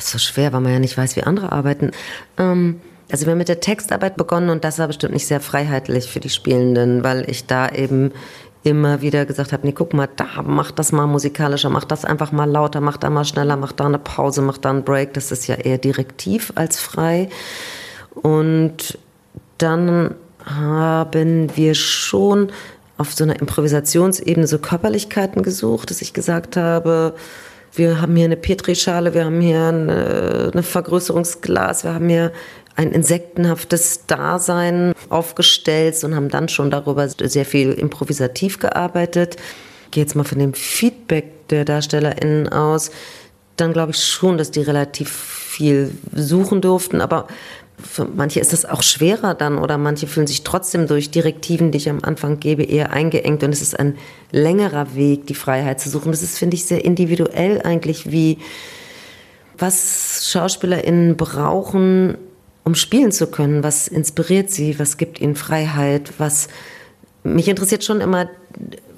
So 0.00 0.18
schwer, 0.18 0.52
weil 0.52 0.60
man 0.60 0.72
ja 0.72 0.80
nicht 0.80 0.98
weiß, 0.98 1.14
wie 1.14 1.22
andere 1.22 1.52
arbeiten. 1.52 1.92
Ähm, 2.36 2.80
also 3.08 3.24
wir 3.24 3.30
haben 3.30 3.38
mit 3.38 3.48
der 3.48 3.60
Textarbeit 3.60 4.16
begonnen 4.16 4.50
und 4.50 4.64
das 4.64 4.80
war 4.80 4.88
bestimmt 4.88 5.14
nicht 5.14 5.28
sehr 5.28 5.38
freiheitlich 5.38 6.10
für 6.10 6.18
die 6.18 6.30
Spielenden, 6.30 7.04
weil 7.04 7.30
ich 7.30 7.46
da 7.46 7.68
eben 7.68 8.10
immer 8.64 9.00
wieder 9.00 9.24
gesagt 9.24 9.52
habe, 9.52 9.64
nee, 9.64 9.72
guck 9.72 9.94
mal, 9.94 10.08
da 10.16 10.42
mach 10.44 10.72
das 10.72 10.90
mal 10.90 11.06
musikalischer, 11.06 11.70
mach 11.70 11.84
das 11.84 12.04
einfach 12.04 12.32
mal 12.32 12.50
lauter, 12.50 12.80
mach 12.80 12.96
da 12.96 13.08
mal 13.08 13.24
schneller, 13.24 13.56
mach 13.56 13.70
da 13.70 13.86
eine 13.86 14.00
Pause, 14.00 14.42
mach 14.42 14.58
da 14.58 14.70
einen 14.70 14.82
Break. 14.82 15.14
Das 15.14 15.30
ist 15.30 15.46
ja 15.46 15.54
eher 15.54 15.78
direktiv 15.78 16.50
als 16.56 16.80
frei. 16.80 17.28
Und 18.14 18.98
dann 19.58 20.16
haben 20.44 21.56
wir 21.56 21.76
schon 21.76 22.50
auf 22.98 23.14
so 23.14 23.24
einer 23.24 23.40
Improvisationsebene 23.40 24.46
so 24.46 24.58
Körperlichkeiten 24.58 25.42
gesucht, 25.42 25.90
dass 25.90 26.02
ich 26.02 26.12
gesagt 26.12 26.56
habe, 26.56 27.14
wir 27.72 28.00
haben 28.00 28.16
hier 28.16 28.24
eine 28.24 28.36
Petrischale, 28.36 29.14
wir 29.14 29.24
haben 29.24 29.40
hier 29.40 29.62
eine, 29.62 30.50
eine 30.52 30.62
Vergrößerungsglas, 30.62 31.84
wir 31.84 31.94
haben 31.94 32.08
hier 32.08 32.32
ein 32.74 32.92
insektenhaftes 32.92 34.06
Dasein 34.06 34.92
aufgestellt 35.08 36.02
und 36.04 36.14
haben 36.14 36.28
dann 36.28 36.48
schon 36.48 36.70
darüber 36.70 37.08
sehr 37.08 37.44
viel 37.44 37.72
improvisativ 37.72 38.58
gearbeitet. 38.58 39.36
Ich 39.86 39.90
gehe 39.92 40.04
jetzt 40.04 40.14
mal 40.14 40.24
von 40.24 40.38
dem 40.38 40.54
Feedback 40.54 41.48
der 41.48 41.64
DarstellerInnen 41.64 42.48
aus. 42.48 42.90
Dann 43.56 43.72
glaube 43.72 43.92
ich 43.92 44.04
schon, 44.04 44.38
dass 44.38 44.50
die 44.50 44.60
relativ 44.60 45.37
viel 45.58 45.90
suchen 46.14 46.60
durften, 46.60 47.00
aber 47.00 47.26
für 47.82 48.04
manche 48.04 48.38
ist 48.38 48.52
das 48.52 48.64
auch 48.64 48.84
schwerer 48.84 49.34
dann 49.34 49.58
oder 49.58 49.76
manche 49.76 50.06
fühlen 50.06 50.28
sich 50.28 50.44
trotzdem 50.44 50.86
durch 50.86 51.10
Direktiven, 51.10 51.72
die 51.72 51.78
ich 51.78 51.90
am 51.90 51.98
Anfang 52.02 52.38
gebe, 52.38 52.62
eher 52.62 52.92
eingeengt 52.92 53.42
und 53.42 53.52
es 53.52 53.60
ist 53.60 53.78
ein 53.78 53.96
längerer 54.30 54.94
Weg, 54.94 55.26
die 55.26 55.34
Freiheit 55.34 55.80
zu 55.80 55.90
suchen. 55.90 56.12
Das 56.12 56.22
ist, 56.22 56.38
finde 56.38 56.54
ich, 56.54 56.64
sehr 56.64 56.84
individuell 56.84 57.60
eigentlich, 57.62 58.12
wie 58.12 58.38
was 59.58 60.30
SchauspielerInnen 60.30 61.16
brauchen, 61.16 62.16
um 62.62 62.76
spielen 62.76 63.10
zu 63.10 63.26
können. 63.26 63.64
Was 63.64 63.88
inspiriert 63.88 64.50
sie? 64.50 64.78
Was 64.78 64.96
gibt 64.96 65.20
ihnen 65.20 65.34
Freiheit? 65.34 66.12
Was 66.18 66.46
mich 67.24 67.48
interessiert 67.48 67.82
schon 67.82 68.00
immer 68.00 68.28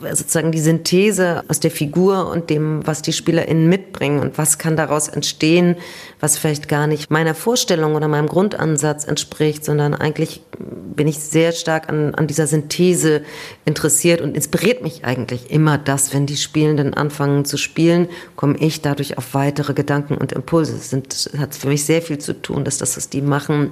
sozusagen 0.00 0.52
die 0.52 0.61
Synthese 0.61 1.45
aus 1.49 1.61
der 1.61 1.71
Figur 1.71 2.31
und 2.31 2.49
dem, 2.49 2.87
was 2.87 3.02
die 3.02 3.12
SpielerInnen 3.12 3.69
mitbringen 3.69 4.21
und 4.21 4.38
was 4.38 4.59
kann 4.59 4.76
daraus 4.76 5.09
entstehen, 5.09 5.76
was 6.21 6.38
vielleicht 6.38 6.69
gar 6.69 6.87
nicht 6.87 7.11
meiner 7.11 7.35
Vorstellung 7.35 7.95
oder 7.95 8.09
meinem 8.09 8.26
Grundansatz 8.26 9.05
entspricht, 9.05 9.64
sondern 9.64 9.95
eigentlich 9.95 10.43
bin 10.59 11.07
ich 11.07 11.19
sehr 11.19 11.52
stark 11.52 11.88
an, 11.88 12.14
an 12.14 12.26
dieser 12.26 12.47
Synthese 12.47 13.23
interessiert 13.64 14.21
und 14.21 14.35
inspiriert 14.37 14.83
mich 14.83 15.05
eigentlich 15.05 15.50
immer 15.50 15.76
das, 15.76 16.14
wenn 16.14 16.26
die 16.26 16.37
Spielenden 16.37 16.95
anfangen 16.95 17.45
zu 17.45 17.57
spielen, 17.57 18.09
komme 18.37 18.57
ich 18.59 18.81
dadurch 18.81 19.19
auf 19.19 19.35
weitere 19.35 19.75
Gedanken 19.75 20.14
und 20.14 20.33
Impulse. 20.33 20.79
Sind, 20.79 21.31
hat 21.37 21.55
für 21.55 21.69
mich 21.69 21.85
sehr 21.85 22.00
viel 22.00 22.19
zu 22.19 22.40
tun, 22.40 22.64
dass 22.64 22.79
das, 22.79 22.97
was 22.97 23.09
die 23.11 23.23
machen, 23.23 23.71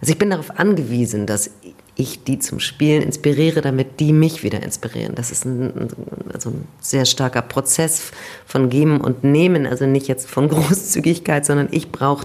also 0.00 0.12
ich 0.12 0.18
bin 0.18 0.30
darauf 0.30 0.58
angewiesen, 0.58 1.26
dass 1.26 1.50
ich 1.98 2.22
die 2.22 2.38
zum 2.38 2.60
Spielen 2.60 3.02
inspiriere, 3.02 3.60
damit 3.60 3.98
die 3.98 4.12
mich 4.12 4.44
wieder 4.44 4.62
inspirieren. 4.62 5.16
Das 5.16 5.32
ist 5.32 5.44
ein, 5.44 5.88
also 6.32 6.50
ein 6.50 6.68
sehr 6.80 7.04
starker 7.04 7.42
Prozess 7.42 8.12
von 8.46 8.70
Geben 8.70 9.00
und 9.00 9.24
Nehmen, 9.24 9.66
also 9.66 9.84
nicht 9.84 10.06
jetzt 10.06 10.30
von 10.30 10.48
Großzügigkeit, 10.48 11.44
sondern 11.44 11.68
ich 11.72 11.90
brauche 11.90 12.24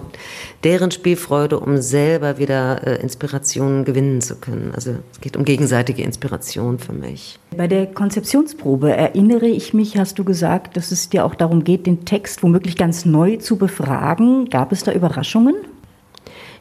deren 0.63 0.91
Spielfreude, 0.91 1.59
um 1.59 1.81
selber 1.81 2.37
wieder 2.37 2.85
äh, 2.85 3.01
Inspirationen 3.01 3.83
gewinnen 3.83 4.21
zu 4.21 4.35
können. 4.35 4.73
Also 4.75 4.91
es 5.11 5.21
geht 5.21 5.35
um 5.35 5.43
gegenseitige 5.43 6.03
Inspiration 6.03 6.77
für 6.77 6.93
mich. 6.93 7.39
Bei 7.57 7.67
der 7.67 7.87
Konzeptionsprobe 7.87 8.91
erinnere 8.95 9.47
ich 9.47 9.73
mich, 9.73 9.97
hast 9.97 10.19
du 10.19 10.23
gesagt, 10.23 10.77
dass 10.77 10.91
es 10.91 11.09
dir 11.09 11.25
auch 11.25 11.33
darum 11.33 11.63
geht, 11.63 11.87
den 11.87 12.05
Text 12.05 12.43
womöglich 12.43 12.77
ganz 12.77 13.05
neu 13.05 13.37
zu 13.37 13.57
befragen. 13.57 14.51
Gab 14.51 14.71
es 14.71 14.83
da 14.83 14.91
Überraschungen? 14.91 15.55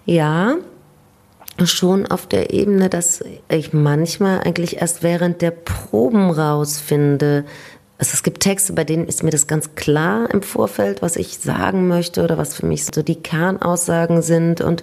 Ja, 0.07 0.57
schon 1.65 2.07
auf 2.07 2.27
der 2.27 2.53
Ebene, 2.53 2.89
dass 2.89 3.23
ich 3.49 3.73
manchmal 3.73 4.41
eigentlich 4.41 4.81
erst 4.81 5.03
während 5.03 5.43
der 5.43 5.51
Proben 5.51 6.31
rausfinde. 6.31 7.45
Also 7.99 8.11
es 8.15 8.23
gibt 8.23 8.41
Texte, 8.41 8.73
bei 8.73 8.85
denen 8.85 9.07
ist 9.07 9.23
mir 9.23 9.31
das 9.31 9.47
ganz 9.47 9.75
klar 9.75 10.29
im 10.33 10.43
Vorfeld, 10.43 11.03
was 11.03 11.17
ich 11.17 11.39
sagen 11.39 11.89
möchte 11.89 12.25
oder 12.25 12.39
was 12.39 12.55
für 12.55 12.67
mich 12.67 12.87
so 12.87 13.03
die 13.03 13.23
Kernaussagen 13.23 14.23
sind. 14.23 14.61
Und 14.61 14.83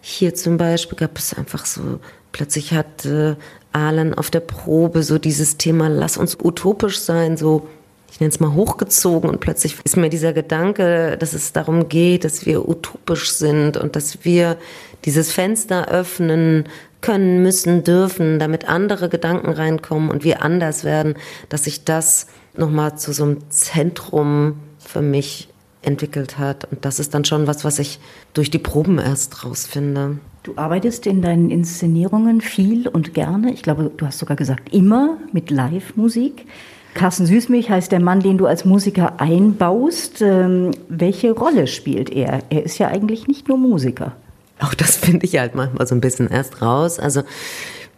hier 0.00 0.34
zum 0.34 0.56
Beispiel 0.56 0.98
gab 0.98 1.18
es 1.18 1.34
einfach 1.34 1.66
so, 1.66 2.00
plötzlich 2.32 2.72
hat 2.72 3.04
äh, 3.04 3.36
Alan 3.72 4.14
auf 4.14 4.30
der 4.30 4.40
Probe 4.40 5.02
so 5.02 5.18
dieses 5.18 5.56
Thema, 5.56 5.88
lass 5.88 6.16
uns 6.16 6.36
utopisch 6.42 7.00
sein, 7.00 7.36
so 7.36 7.68
ich 8.10 8.20
nenne 8.20 8.30
es 8.30 8.40
mal 8.40 8.54
hochgezogen 8.54 9.28
und 9.28 9.40
plötzlich 9.40 9.76
ist 9.84 9.96
mir 9.96 10.08
dieser 10.08 10.32
Gedanke, 10.32 11.16
dass 11.18 11.34
es 11.34 11.52
darum 11.52 11.88
geht, 11.88 12.24
dass 12.24 12.46
wir 12.46 12.68
utopisch 12.68 13.32
sind 13.32 13.76
und 13.76 13.96
dass 13.96 14.24
wir 14.24 14.56
dieses 15.04 15.32
Fenster 15.32 15.88
öffnen 15.88 16.64
können, 17.00 17.42
müssen, 17.42 17.84
dürfen, 17.84 18.38
damit 18.38 18.68
andere 18.68 19.08
Gedanken 19.08 19.50
reinkommen 19.50 20.10
und 20.10 20.24
wir 20.24 20.42
anders 20.42 20.84
werden, 20.84 21.14
dass 21.48 21.64
sich 21.64 21.84
das 21.84 22.26
nochmal 22.56 22.98
zu 22.98 23.12
so 23.12 23.24
einem 23.24 23.50
Zentrum 23.50 24.58
für 24.78 25.02
mich 25.02 25.48
entwickelt 25.82 26.38
hat. 26.38 26.66
Und 26.70 26.84
das 26.84 26.98
ist 26.98 27.14
dann 27.14 27.24
schon 27.24 27.46
was, 27.46 27.64
was 27.64 27.78
ich 27.78 28.00
durch 28.34 28.50
die 28.50 28.58
Proben 28.58 28.98
erst 28.98 29.44
rausfinde. 29.44 30.18
Du 30.42 30.52
arbeitest 30.56 31.06
in 31.06 31.22
deinen 31.22 31.50
Inszenierungen 31.50 32.40
viel 32.40 32.88
und 32.88 33.14
gerne, 33.14 33.52
ich 33.52 33.62
glaube, 33.62 33.90
du 33.96 34.06
hast 34.06 34.18
sogar 34.18 34.36
gesagt 34.36 34.72
immer 34.74 35.18
mit 35.32 35.50
Live-Musik. 35.50 36.46
Carsten 36.94 37.26
Süßmilch 37.26 37.70
heißt 37.70 37.92
der 37.92 38.00
Mann, 38.00 38.20
den 38.20 38.38
du 38.38 38.46
als 38.46 38.64
Musiker 38.64 39.20
einbaust. 39.20 40.20
Ähm, 40.20 40.72
welche 40.88 41.32
Rolle 41.32 41.66
spielt 41.66 42.10
er? 42.10 42.40
Er 42.50 42.64
ist 42.64 42.78
ja 42.78 42.88
eigentlich 42.88 43.28
nicht 43.28 43.46
nur 43.46 43.58
Musiker. 43.58 44.16
Auch 44.60 44.74
das 44.74 44.96
finde 44.96 45.26
ich 45.26 45.38
halt 45.38 45.54
manchmal 45.54 45.86
so 45.86 45.94
ein 45.94 46.00
bisschen 46.00 46.28
erst 46.28 46.62
raus. 46.62 46.98
Also 46.98 47.22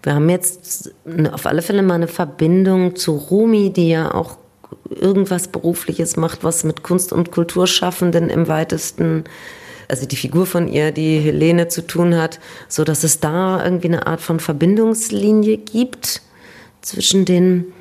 wir 0.02 0.14
haben 0.14 0.28
jetzt 0.28 0.92
auf 1.32 1.46
alle 1.46 1.62
Fälle 1.62 1.82
mal 1.82 1.94
eine 1.94 2.08
Verbindung 2.08 2.96
zu 2.96 3.16
Rumi, 3.16 3.72
die 3.72 3.90
ja 3.90 4.14
auch 4.14 4.38
irgendwas 4.88 5.48
Berufliches 5.48 6.16
macht, 6.16 6.44
was 6.44 6.64
mit 6.64 6.82
Kunst- 6.82 7.12
und 7.12 7.32
Kulturschaffenden 7.32 8.30
im 8.30 8.48
weitesten 8.48 9.24
also 9.90 10.06
die 10.06 10.16
Figur 10.16 10.46
von 10.46 10.68
ihr, 10.68 10.92
die 10.92 11.18
Helene 11.18 11.68
zu 11.68 11.84
tun 11.84 12.16
hat, 12.16 12.38
so 12.68 12.84
dass 12.84 13.02
es 13.02 13.18
da 13.18 13.62
irgendwie 13.64 13.88
eine 13.88 14.06
Art 14.06 14.20
von 14.20 14.38
Verbindungslinie 14.38 15.58
gibt 15.58 16.22
zwischen 16.80 17.24
den 17.24 17.72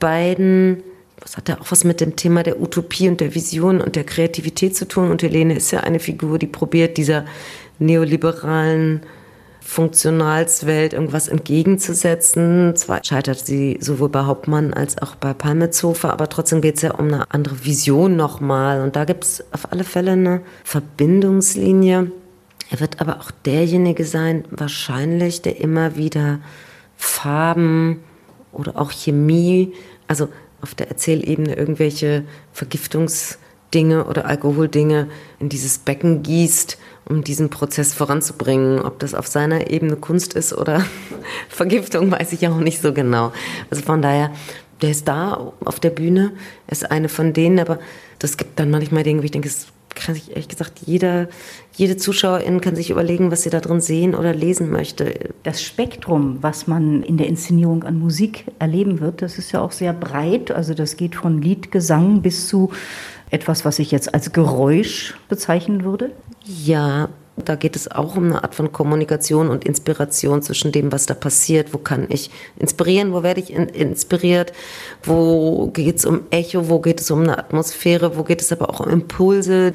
beiden. 0.00 0.82
Das 1.20 1.36
hat 1.36 1.48
ja 1.48 1.60
auch 1.60 1.70
was 1.70 1.84
mit 1.84 2.00
dem 2.00 2.16
Thema 2.16 2.42
der 2.42 2.60
Utopie 2.60 3.08
und 3.08 3.20
der 3.20 3.34
Vision 3.36 3.80
und 3.80 3.94
der 3.94 4.02
Kreativität 4.02 4.74
zu 4.76 4.88
tun. 4.88 5.10
Und 5.10 5.22
Helene 5.22 5.54
ist 5.54 5.70
ja 5.70 5.80
eine 5.80 6.00
Figur, 6.00 6.38
die 6.38 6.48
probiert, 6.48 6.96
dieser 6.96 7.24
neoliberalen 7.78 9.02
Funktionalswelt 9.60 10.92
irgendwas 10.92 11.28
entgegenzusetzen. 11.28 12.74
Zwar 12.76 13.02
scheitert 13.04 13.38
sie 13.38 13.78
sowohl 13.80 14.08
bei 14.08 14.24
Hauptmann 14.24 14.74
als 14.74 14.98
auch 14.98 15.14
bei 15.14 15.32
Palmezofer, 15.32 16.12
aber 16.12 16.28
trotzdem 16.28 16.60
geht 16.60 16.76
es 16.76 16.82
ja 16.82 16.94
um 16.94 17.06
eine 17.08 17.30
andere 17.30 17.64
Vision 17.64 18.16
nochmal. 18.16 18.82
Und 18.82 18.96
da 18.96 19.04
gibt 19.04 19.24
es 19.24 19.44
auf 19.52 19.70
alle 19.72 19.84
Fälle 19.84 20.12
eine 20.12 20.40
Verbindungslinie. 20.64 22.10
Er 22.70 22.80
wird 22.80 23.00
aber 23.00 23.20
auch 23.20 23.30
derjenige 23.30 24.04
sein, 24.04 24.44
wahrscheinlich, 24.50 25.42
der 25.42 25.60
immer 25.60 25.96
wieder 25.96 26.40
Farben 26.96 28.02
oder 28.50 28.78
auch 28.80 28.90
Chemie, 28.90 29.72
also 30.08 30.28
auf 30.60 30.74
der 30.74 30.88
Erzählebene 30.88 31.54
irgendwelche 31.54 32.24
Vergiftungsdinge 33.72 34.04
oder 34.04 34.26
Alkoholdinge 34.26 35.08
in 35.40 35.48
dieses 35.48 35.78
Becken 35.78 36.22
gießt 36.22 36.78
um 37.08 37.24
diesen 37.24 37.50
Prozess 37.50 37.94
voranzubringen. 37.94 38.80
Ob 38.80 38.98
das 39.00 39.14
auf 39.14 39.26
seiner 39.26 39.70
Ebene 39.70 39.96
Kunst 39.96 40.34
ist 40.34 40.52
oder 40.52 40.84
Vergiftung, 41.48 42.10
weiß 42.10 42.32
ich 42.32 42.46
auch 42.46 42.58
nicht 42.58 42.80
so 42.80 42.92
genau. 42.92 43.32
Also 43.70 43.82
von 43.82 44.02
daher, 44.02 44.30
der 44.82 44.90
ist 44.90 45.08
da 45.08 45.52
auf 45.64 45.80
der 45.80 45.90
Bühne, 45.90 46.32
ist 46.70 46.90
eine 46.90 47.08
von 47.08 47.32
denen, 47.32 47.58
aber 47.58 47.78
das 48.18 48.36
gibt 48.36 48.58
dann 48.60 48.70
manchmal 48.70 49.02
Dinge, 49.02 49.20
wo 49.20 49.24
ich 49.24 49.30
denke, 49.30 49.48
es 49.48 49.66
kann 49.94 50.14
sich 50.14 50.30
ehrlich 50.30 50.48
gesagt 50.48 50.80
jeder, 50.86 51.28
jede 51.74 51.96
Zuschauerin 51.96 52.62
kann 52.62 52.76
sich 52.76 52.90
überlegen, 52.90 53.30
was 53.30 53.42
sie 53.42 53.50
da 53.50 53.60
drin 53.60 53.80
sehen 53.80 54.14
oder 54.14 54.34
lesen 54.34 54.70
möchte. 54.70 55.30
Das 55.42 55.62
Spektrum, 55.62 56.38
was 56.40 56.66
man 56.66 57.02
in 57.02 57.18
der 57.18 57.28
Inszenierung 57.28 57.84
an 57.84 57.98
Musik 57.98 58.44
erleben 58.58 59.00
wird, 59.00 59.20
das 59.20 59.38
ist 59.38 59.52
ja 59.52 59.60
auch 59.60 59.72
sehr 59.72 59.92
breit. 59.92 60.50
Also 60.50 60.72
das 60.72 60.96
geht 60.96 61.14
von 61.14 61.42
Liedgesang 61.42 62.22
bis 62.22 62.48
zu 62.48 62.70
etwas, 63.32 63.64
was 63.64 63.78
ich 63.78 63.90
jetzt 63.90 64.14
als 64.14 64.32
Geräusch 64.32 65.14
bezeichnen 65.28 65.84
würde? 65.84 66.12
Ja, 66.44 67.08
da 67.36 67.54
geht 67.54 67.76
es 67.76 67.90
auch 67.90 68.14
um 68.16 68.26
eine 68.26 68.44
Art 68.44 68.54
von 68.54 68.72
Kommunikation 68.72 69.48
und 69.48 69.64
Inspiration 69.64 70.42
zwischen 70.42 70.70
dem, 70.70 70.92
was 70.92 71.06
da 71.06 71.14
passiert. 71.14 71.72
Wo 71.72 71.78
kann 71.78 72.06
ich 72.10 72.30
inspirieren? 72.58 73.12
Wo 73.12 73.22
werde 73.22 73.40
ich 73.40 73.52
in 73.52 73.68
inspiriert? 73.68 74.52
Wo 75.02 75.68
geht 75.68 75.96
es 75.96 76.04
um 76.04 76.20
Echo? 76.30 76.68
Wo 76.68 76.80
geht 76.80 77.00
es 77.00 77.10
um 77.10 77.22
eine 77.22 77.38
Atmosphäre? 77.38 78.16
Wo 78.16 78.22
geht 78.22 78.42
es 78.42 78.52
aber 78.52 78.68
auch 78.68 78.80
um 78.80 78.90
Impulse? 78.90 79.72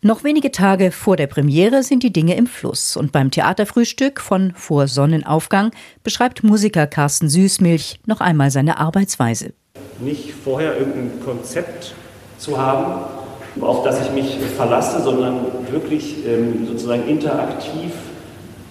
Noch 0.00 0.22
wenige 0.22 0.52
Tage 0.52 0.92
vor 0.92 1.16
der 1.16 1.26
Premiere 1.26 1.82
sind 1.82 2.04
die 2.04 2.12
Dinge 2.12 2.36
im 2.36 2.46
Fluss. 2.46 2.96
Und 2.96 3.10
beim 3.10 3.32
Theaterfrühstück 3.32 4.20
von 4.20 4.52
Vor 4.54 4.86
Sonnenaufgang 4.86 5.72
beschreibt 6.04 6.44
Musiker 6.44 6.86
Carsten 6.86 7.28
Süßmilch 7.28 7.98
noch 8.06 8.20
einmal 8.20 8.52
seine 8.52 8.78
Arbeitsweise. 8.78 9.54
Nicht 9.98 10.32
vorher 10.32 10.78
irgendein 10.78 11.20
Konzept 11.24 11.94
zu 12.38 12.58
haben, 12.58 13.02
auf 13.60 13.82
das 13.84 14.00
ich 14.02 14.12
mich 14.12 14.38
verlasse, 14.56 15.02
sondern 15.02 15.46
wirklich 15.70 16.26
ähm, 16.26 16.66
sozusagen 16.66 17.08
interaktiv 17.08 17.92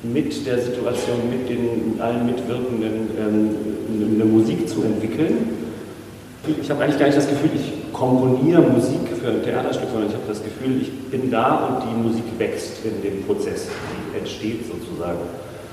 mit 0.03 0.45
der 0.45 0.59
Situation, 0.59 1.29
mit 1.29 1.49
den 1.49 1.99
allen 1.99 2.25
Mitwirkenden 2.25 3.09
ähm, 3.19 3.55
eine 4.15 4.25
Musik 4.25 4.69
zu 4.69 4.83
entwickeln. 4.83 5.49
Ich 6.61 6.69
habe 6.69 6.83
eigentlich 6.83 6.99
gar 6.99 7.07
nicht 7.07 7.17
das 7.17 7.27
Gefühl, 7.27 7.49
ich 7.55 7.91
komponiere 7.91 8.61
Musik 8.61 8.99
für 9.19 9.29
ein 9.29 9.43
Theaterstück, 9.43 9.89
sondern 9.91 10.09
ich 10.09 10.15
habe 10.15 10.25
das 10.27 10.43
Gefühl, 10.43 10.81
ich 10.81 10.91
bin 11.09 11.31
da 11.31 11.65
und 11.65 11.89
die 11.89 12.07
Musik 12.07 12.25
wächst 12.37 12.85
in 12.85 13.01
dem 13.01 13.23
Prozess, 13.23 13.67
die 14.13 14.17
entsteht 14.19 14.65
sozusagen. 14.67 15.19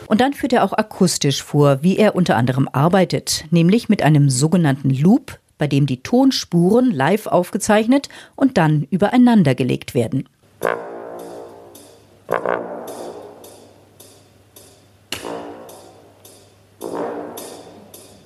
Und 0.06 0.20
dann 0.20 0.32
führt 0.32 0.52
er 0.52 0.64
auch 0.64 0.72
akustisch 0.72 1.42
vor, 1.42 1.82
wie 1.82 1.96
er 1.96 2.14
unter 2.14 2.36
anderem 2.36 2.68
arbeitet, 2.72 3.44
nämlich 3.50 3.88
mit 3.88 4.02
einem 4.02 4.30
sogenannten 4.30 4.90
Loop, 4.90 5.38
bei 5.58 5.66
dem 5.66 5.86
die 5.86 6.02
Tonspuren 6.02 6.90
live 6.90 7.26
aufgezeichnet 7.26 8.08
und 8.36 8.58
dann 8.58 8.86
übereinander 8.90 9.54
gelegt 9.54 9.94
werden. 9.94 10.28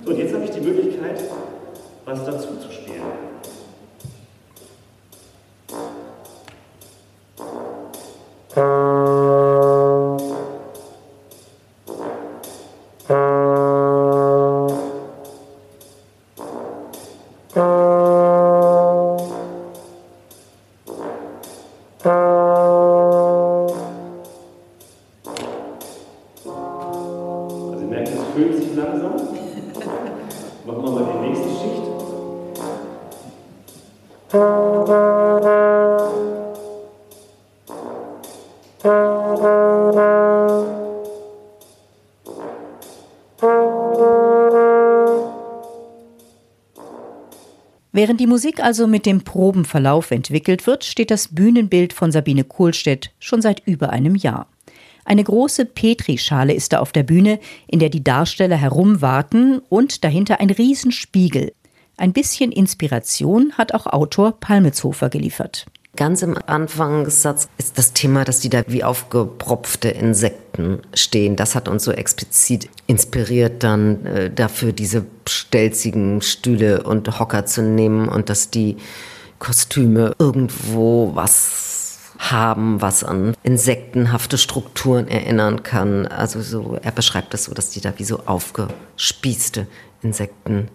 Und 0.05 0.17
jetzt 0.17 0.33
habe 0.33 0.45
ich 0.45 0.51
die 0.51 0.61
Möglichkeit, 0.61 1.21
was 2.05 2.25
dazu 2.25 2.47
zu 2.59 2.71
spielen. 2.71 3.03
Während 47.97 48.19
die 48.19 48.27
Musik 48.27 48.59
also 48.59 48.85
mit 48.85 49.07
dem 49.07 49.23
Probenverlauf 49.23 50.11
entwickelt 50.11 50.67
wird, 50.67 50.83
steht 50.83 51.09
das 51.09 51.29
Bühnenbild 51.29 51.93
von 51.93 52.11
Sabine 52.11 52.43
Kohlstedt 52.43 53.09
schon 53.17 53.41
seit 53.41 53.65
über 53.65 53.89
einem 53.89 54.13
Jahr. 54.13 54.45
Eine 55.03 55.23
große 55.23 55.65
Petrischale 55.65 56.53
ist 56.53 56.73
da 56.73 56.79
auf 56.79 56.91
der 56.91 57.01
Bühne, 57.01 57.39
in 57.65 57.79
der 57.79 57.89
die 57.89 58.03
Darsteller 58.03 58.55
herumwarten 58.55 59.63
und 59.69 60.03
dahinter 60.03 60.39
ein 60.39 60.51
Riesenspiegel. 60.51 61.53
Ein 61.97 62.13
bisschen 62.13 62.51
Inspiration 62.51 63.53
hat 63.53 63.73
auch 63.73 63.87
Autor 63.87 64.39
Palmetshofer 64.39 65.09
geliefert. 65.09 65.65
Ganz 65.97 66.21
im 66.21 66.37
Anfangssatz 66.45 67.49
ist 67.57 67.79
das 67.79 67.91
Thema, 67.91 68.23
dass 68.23 68.39
die 68.39 68.49
da 68.49 68.61
wie 68.67 68.83
aufgepropfte 68.83 69.89
Insekten 69.89 70.83
stehen. 70.93 71.35
Das 71.35 71.55
hat 71.55 71.67
uns 71.67 71.83
so 71.83 71.91
explizit 71.91 72.69
inspiriert, 72.85 73.63
dann 73.63 74.05
äh, 74.05 74.29
dafür 74.29 74.73
diese 74.73 75.05
stelzigen 75.27 76.21
Stühle 76.21 76.83
und 76.83 77.19
Hocker 77.19 77.47
zu 77.47 77.63
nehmen 77.63 78.09
und 78.09 78.29
dass 78.29 78.51
die 78.51 78.77
Kostüme 79.39 80.13
irgendwo 80.19 81.15
was 81.15 82.13
haben, 82.19 82.79
was 82.79 83.03
an 83.03 83.33
insektenhafte 83.41 84.37
Strukturen 84.37 85.07
erinnern 85.07 85.63
kann. 85.63 86.05
Also 86.05 86.41
so, 86.41 86.77
er 86.79 86.91
beschreibt 86.91 87.33
das 87.33 87.45
so, 87.45 87.55
dass 87.55 87.71
die 87.71 87.81
da 87.81 87.93
wie 87.97 88.03
so 88.03 88.21
aufgespießte 88.27 89.65
Insekten 90.03 90.67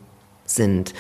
sind. 0.47 0.95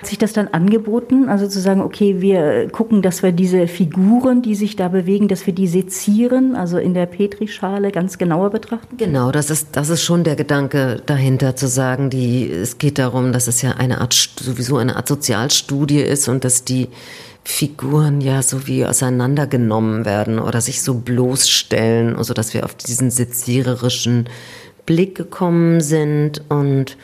Hat 0.00 0.08
sich 0.08 0.16
das 0.16 0.32
dann 0.32 0.48
angeboten, 0.48 1.28
also 1.28 1.46
zu 1.46 1.60
sagen, 1.60 1.82
okay, 1.82 2.22
wir 2.22 2.70
gucken, 2.70 3.02
dass 3.02 3.22
wir 3.22 3.32
diese 3.32 3.66
Figuren, 3.66 4.40
die 4.40 4.54
sich 4.54 4.74
da 4.74 4.88
bewegen, 4.88 5.28
dass 5.28 5.46
wir 5.46 5.52
die 5.52 5.66
sezieren, 5.66 6.56
also 6.56 6.78
in 6.78 6.94
der 6.94 7.04
Petrischale 7.04 7.92
ganz 7.92 8.16
genauer 8.16 8.48
betrachten? 8.48 8.96
Genau, 8.96 9.30
das 9.30 9.50
ist, 9.50 9.68
das 9.72 9.90
ist 9.90 10.02
schon 10.02 10.24
der 10.24 10.36
Gedanke 10.36 11.02
dahinter, 11.04 11.54
zu 11.54 11.68
sagen, 11.68 12.08
die, 12.08 12.50
es 12.50 12.78
geht 12.78 12.98
darum, 12.98 13.32
dass 13.32 13.46
es 13.46 13.60
ja 13.60 13.72
eine 13.72 14.00
Art, 14.00 14.14
sowieso 14.14 14.78
eine 14.78 14.96
Art 14.96 15.06
Sozialstudie 15.06 16.00
ist 16.00 16.28
und 16.28 16.44
dass 16.44 16.64
die 16.64 16.88
Figuren 17.44 18.22
ja 18.22 18.42
so 18.42 18.66
wie 18.66 18.86
auseinandergenommen 18.86 20.06
werden 20.06 20.38
oder 20.38 20.62
sich 20.62 20.80
so 20.80 20.94
bloßstellen, 20.94 22.16
also 22.16 22.32
dass 22.32 22.54
wir 22.54 22.64
auf 22.64 22.74
diesen 22.74 23.10
seziererischen 23.10 24.30
Blick 24.86 25.14
gekommen 25.14 25.82
sind 25.82 26.42
und 26.48 26.96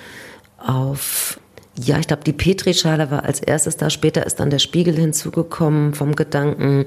auf 0.58 1.38
ja, 1.78 1.98
ich 1.98 2.06
glaube, 2.06 2.24
die 2.24 2.32
Petrischale 2.32 3.10
war 3.10 3.24
als 3.24 3.40
erstes 3.40 3.76
da. 3.76 3.90
Später 3.90 4.26
ist 4.26 4.40
dann 4.40 4.50
der 4.50 4.58
Spiegel 4.58 4.96
hinzugekommen 4.96 5.94
vom 5.94 6.16
Gedanken. 6.16 6.86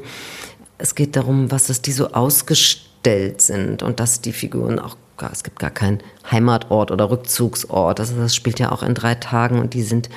Es 0.78 0.96
geht 0.96 1.16
darum, 1.16 1.52
was 1.52 1.70
ist 1.70 1.86
die 1.88 1.92
so 1.92 2.12
ausgestellt 2.12 2.90
gestellt 3.00 3.42
sind 3.42 3.84
und 3.84 4.00
dass 4.00 4.22
die 4.22 4.34
Figuren 4.34 4.80
auch 4.80 4.98
gar, 5.18 5.32
es 5.32 5.44
gibt 5.44 5.60
gar 5.60 5.70
keinen 5.70 6.00
Heimatort 6.30 6.92
oder 6.92 7.10
Rückzugsort. 7.10 8.00
Also 8.00 8.16
das 8.16 8.36
spielt 8.36 8.60
ja 8.60 8.72
auch 8.72 8.84
in 8.84 8.94
drei 8.94 9.16
Tagen 9.16 9.60
und 9.60 9.74
die 9.74 9.84
sind 9.84 10.10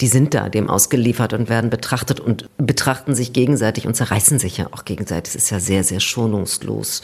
die 0.00 0.08
sind 0.08 0.34
da 0.34 0.48
dem 0.48 0.68
ausgeliefert 0.68 1.34
und 1.34 1.48
werden 1.48 1.70
betrachtet 1.70 2.18
und 2.18 2.48
betrachten 2.56 3.14
sich 3.14 3.32
gegenseitig 3.32 3.86
und 3.86 3.94
zerreißen 3.94 4.40
sich 4.40 4.56
ja 4.56 4.66
auch 4.72 4.84
gegenseitig. 4.84 5.36
Es 5.36 5.44
ist 5.44 5.50
ja 5.50 5.60
sehr, 5.60 5.84
sehr 5.84 6.00
schonungslos, 6.00 7.02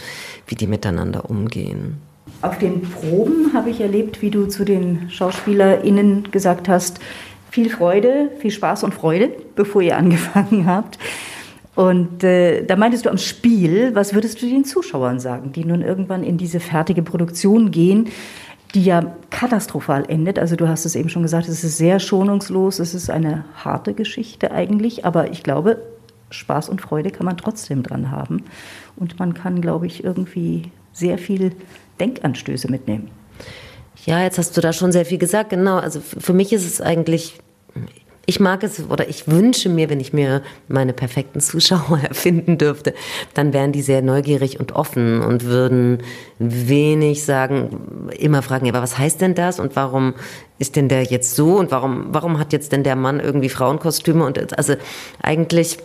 wie 0.49 0.57
die 0.57 0.67
miteinander 0.67 1.31
umgehen. 1.31 2.03
Auf 2.43 2.59
den 2.59 2.83
Proben 2.83 3.53
habe 3.53 3.71
ich 3.71 3.81
erlebt, 3.81 4.23
wie 4.23 4.31
du 4.31 4.47
zu 4.47 4.65
den 4.65 5.11
SchauspielerInnen 5.11 6.31
gesagt 6.31 6.69
hast, 6.69 7.01
viel 7.51 7.69
Freude, 7.69 8.31
viel 8.39 8.51
Spaß 8.51 8.85
und 8.85 8.95
Freude, 8.95 9.31
bevor 9.57 9.83
ihr 9.83 9.97
angefangen 9.99 10.67
habt. 10.67 10.99
Und 11.75 12.25
äh, 12.25 12.65
da 12.65 12.77
meintest 12.77 13.07
du 13.07 13.11
am 13.11 13.19
Spiel, 13.19 13.95
was 13.95 14.15
würdest 14.15 14.43
du 14.43 14.47
den 14.47 14.65
Zuschauern 14.65 15.21
sagen, 15.21 15.53
die 15.53 15.65
nun 15.65 15.83
irgendwann 15.83 16.25
in 16.25 16.37
diese 16.37 16.61
fertige 16.61 17.03
Produktion 17.03 17.71
gehen, 17.71 18.09
die 18.75 18.85
ja 18.85 19.15
katastrophal 19.31 20.05
endet? 20.09 20.39
Also 20.39 20.57
du 20.57 20.69
hast 20.69 20.85
es 20.85 20.95
eben 20.95 21.09
schon 21.09 21.23
gesagt, 21.23 21.49
es 21.49 21.65
ist 21.65 21.79
sehr 21.79 22.01
schonungslos, 22.01 22.81
es 22.81 22.95
ist 22.95 23.09
eine 23.09 23.45
harte 23.55 23.95
Geschichte 23.95 24.51
eigentlich, 24.51 25.05
aber 25.05 25.31
ich 25.31 25.43
glaube, 25.43 25.79
Spaß 26.31 26.69
und 26.69 26.81
Freude 26.81 27.11
kann 27.11 27.27
man 27.27 27.37
trotzdem 27.37 27.83
dran 27.83 28.11
haben. 28.11 28.45
Und 28.97 29.19
man 29.19 29.35
kann, 29.35 29.61
glaube 29.61 29.87
ich, 29.87 30.05
irgendwie 30.05 30.71
sehr 30.93 31.19
viel 31.19 31.53
Denkanstöße 32.01 32.71
mitnehmen. 32.71 33.11
Ja, 34.07 34.23
jetzt 34.23 34.39
hast 34.39 34.57
du 34.57 34.61
da 34.61 34.73
schon 34.73 34.93
sehr 34.93 35.05
viel 35.05 35.19
gesagt. 35.19 35.51
Genau, 35.51 35.77
also 35.77 36.01
für 36.01 36.33
mich 36.33 36.53
ist 36.53 36.67
es 36.67 36.81
eigentlich 36.81 37.35
ich 38.31 38.39
mag 38.39 38.63
es 38.63 38.89
oder 38.89 39.09
ich 39.09 39.27
wünsche 39.27 39.69
mir, 39.69 39.91
wenn 39.91 39.99
ich 39.99 40.13
mir 40.13 40.43
meine 40.69 40.93
perfekten 40.93 41.41
Zuschauer 41.41 41.99
erfinden 42.09 42.59
dürfte, 42.59 42.95
dann 43.35 43.53
wären 43.53 43.73
die 43.73 43.83
sehr 43.83 44.03
neugierig 44.03 44.61
und 44.61 44.71
offen 44.73 45.21
und 45.21 45.45
würden 45.45 45.99
wenig 46.39 47.25
sagen, 47.25 48.09
immer 48.17 48.43
fragen, 48.43 48.69
aber 48.69 48.83
was 48.83 48.99
heißt 48.99 49.21
denn 49.21 49.35
das 49.35 49.59
und 49.59 49.75
warum 49.75 50.15
ist 50.61 50.77
denn 50.77 50.89
der 50.89 51.03
jetzt 51.03 51.35
so 51.35 51.57
und 51.59 51.73
warum, 51.73 52.07
warum 52.11 52.39
hat 52.39 52.53
jetzt 52.53 52.71
denn 52.71 52.85
der 52.85 52.95
Mann 52.95 53.19
irgendwie 53.19 53.49
Frauenkostüme 53.49 54.25
und 54.25 54.57
also 54.57 54.75
eigentlich 55.21 55.79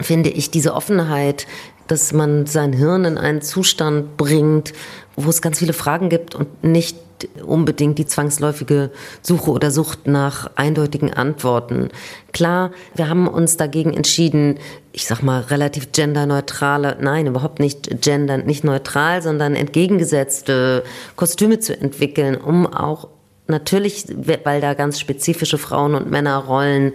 finde 0.00 0.28
ich 0.28 0.50
diese 0.50 0.74
Offenheit, 0.74 1.46
dass 1.88 2.12
man 2.12 2.46
sein 2.46 2.72
Hirn 2.72 3.04
in 3.04 3.18
einen 3.18 3.42
Zustand 3.42 4.16
bringt, 4.16 4.72
wo 5.16 5.30
es 5.30 5.42
ganz 5.42 5.58
viele 5.58 5.72
Fragen 5.72 6.08
gibt 6.08 6.34
und 6.34 6.64
nicht 6.64 6.96
unbedingt 7.44 7.98
die 7.98 8.06
zwangsläufige 8.06 8.90
Suche 9.22 9.50
oder 9.50 9.70
Sucht 9.70 10.06
nach 10.06 10.50
eindeutigen 10.56 11.12
Antworten. 11.12 11.88
Klar, 12.32 12.70
wir 12.94 13.08
haben 13.08 13.28
uns 13.28 13.56
dagegen 13.56 13.94
entschieden, 13.94 14.58
ich 14.92 15.06
sag 15.06 15.22
mal, 15.22 15.40
relativ 15.40 15.92
genderneutrale, 15.92 16.98
nein, 17.00 17.26
überhaupt 17.26 17.60
nicht 17.60 18.02
gender, 18.02 18.38
nicht 18.38 18.64
neutral, 18.64 19.22
sondern 19.22 19.54
entgegengesetzte 19.54 20.84
Kostüme 21.16 21.60
zu 21.60 21.78
entwickeln, 21.78 22.36
um 22.36 22.66
auch 22.66 23.08
Natürlich, 23.46 24.06
weil 24.08 24.62
da 24.62 24.72
ganz 24.72 24.98
spezifische 24.98 25.58
Frauen- 25.58 25.94
und 25.94 26.10
Männerrollen, 26.10 26.94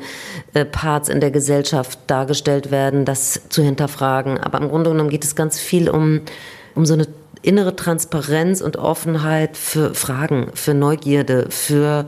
äh, 0.55 0.65
Parts 0.65 1.07
in 1.07 1.21
der 1.21 1.29
Gesellschaft 1.29 1.99
dargestellt 2.07 2.71
werden, 2.71 3.05
das 3.05 3.41
zu 3.49 3.61
hinterfragen. 3.61 4.39
Aber 4.39 4.59
im 4.59 4.69
Grunde 4.69 4.89
genommen 4.89 5.11
geht 5.11 5.23
es 5.23 5.35
ganz 5.35 5.59
viel 5.59 5.89
um, 5.89 6.21
um 6.73 6.87
so 6.87 6.95
eine 6.95 7.07
innere 7.43 7.75
Transparenz 7.75 8.61
und 8.61 8.77
Offenheit 8.77 9.57
für 9.57 9.93
Fragen, 9.93 10.49
für 10.55 10.73
Neugierde, 10.73 11.47
für 11.49 12.07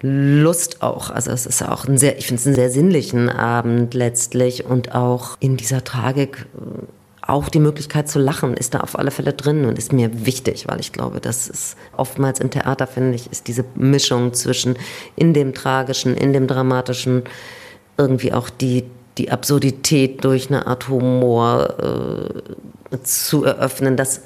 Lust 0.00 0.82
auch. 0.82 1.10
Also 1.10 1.30
es 1.30 1.44
ist 1.44 1.62
auch 1.62 1.86
ein 1.86 1.98
sehr, 1.98 2.18
ich 2.18 2.26
finde 2.26 2.40
es 2.40 2.46
einen 2.46 2.56
sehr 2.56 2.70
sinnlichen 2.70 3.28
Abend 3.28 3.92
letztlich 3.92 4.64
und 4.64 4.94
auch 4.94 5.36
in 5.40 5.58
dieser 5.58 5.84
Tragik 5.84 6.46
äh, 6.56 6.86
auch 7.30 7.48
die 7.48 7.60
Möglichkeit 7.60 8.08
zu 8.08 8.18
lachen 8.18 8.54
ist 8.54 8.74
da 8.74 8.80
auf 8.80 8.98
alle 8.98 9.10
Fälle 9.10 9.32
drin 9.32 9.64
und 9.64 9.78
ist 9.78 9.92
mir 9.92 10.26
wichtig, 10.26 10.66
weil 10.68 10.80
ich 10.80 10.92
glaube, 10.92 11.20
das 11.20 11.48
ist 11.48 11.76
oftmals 11.96 12.40
im 12.40 12.50
Theater, 12.50 12.86
finde 12.86 13.14
ich, 13.14 13.30
ist 13.30 13.48
diese 13.48 13.64
Mischung 13.74 14.34
zwischen 14.34 14.76
in 15.16 15.32
dem 15.32 15.54
Tragischen, 15.54 16.16
in 16.16 16.32
dem 16.32 16.46
Dramatischen 16.46 17.22
irgendwie 17.96 18.32
auch 18.32 18.50
die, 18.50 18.84
die 19.16 19.30
Absurdität 19.30 20.24
durch 20.24 20.48
eine 20.48 20.66
Art 20.66 20.88
Humor 20.88 21.76
äh, 22.90 22.98
zu 23.02 23.44
eröffnen. 23.44 23.96
Das 23.96 24.22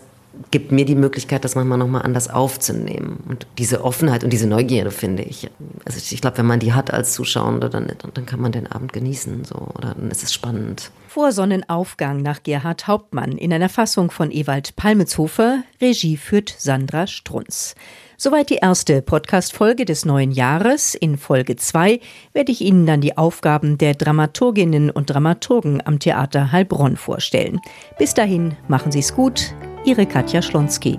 gibt 0.51 0.73
mir 0.73 0.85
die 0.85 0.95
Möglichkeit, 0.95 1.45
das 1.45 1.55
manchmal 1.55 1.79
nochmal 1.79 2.03
anders 2.03 2.31
aufzunehmen. 2.31 3.23
Und 3.29 3.47
diese 3.59 3.85
Offenheit 3.85 4.25
und 4.25 4.33
diese 4.33 4.47
Neugierde, 4.47 4.91
finde 4.91 5.23
ich. 5.23 5.51
Also 5.85 5.99
ich, 5.99 6.21
glaube, 6.21 6.39
wenn 6.39 6.47
man 6.47 6.61
die 6.61 6.73
hat 6.73 6.93
als 6.93 7.13
Zuschauende, 7.13 7.71
dann, 7.71 7.91
dann 8.15 8.27
kann 8.27 8.41
man 8.41 8.53
den 8.53 8.71
Abend 8.71 8.93
genießen. 8.93 9.45
So, 9.45 9.57
oder 9.75 9.95
dann 9.95 10.11
ist 10.11 10.23
es 10.23 10.33
spannend. 10.33 10.91
Vor 11.09 11.33
Sonnenaufgang 11.33 12.23
nach 12.23 12.43
Gerhard 12.43 12.87
Hauptmann 12.87 13.33
in 13.33 13.53
einer 13.53 13.69
Fassung 13.69 14.11
von 14.11 14.31
Ewald 14.31 14.77
Palmetshofer. 14.77 15.63
Regie 15.81 16.17
führt 16.17 16.55
Sandra 16.57 17.07
Strunz. 17.07 17.75
Soweit 18.17 18.51
die 18.51 18.57
erste 18.57 19.03
Podcast-Folge 19.03 19.85
des 19.85 20.05
neuen 20.05 20.31
Jahres. 20.31 20.95
In 20.95 21.19
Folge 21.19 21.57
2 21.57 22.01
werde 22.33 22.53
ich 22.53 22.61
Ihnen 22.61 22.87
dann 22.87 23.01
die 23.01 23.17
Aufgaben 23.19 23.77
der 23.77 23.95
Dramaturginnen 23.95 24.91
und 24.91 25.11
Dramaturgen 25.11 25.85
am 25.85 25.99
Theater 25.99 26.53
Heilbronn 26.53 26.97
vorstellen. 26.97 27.61
Bis 27.99 28.15
dahin, 28.15 28.57
machen 28.69 28.93
Sie 28.93 29.01
es 29.01 29.15
gut. 29.15 29.53
Ihre 29.85 30.07
Katja 30.07 30.41
Schlonski. 30.41 30.99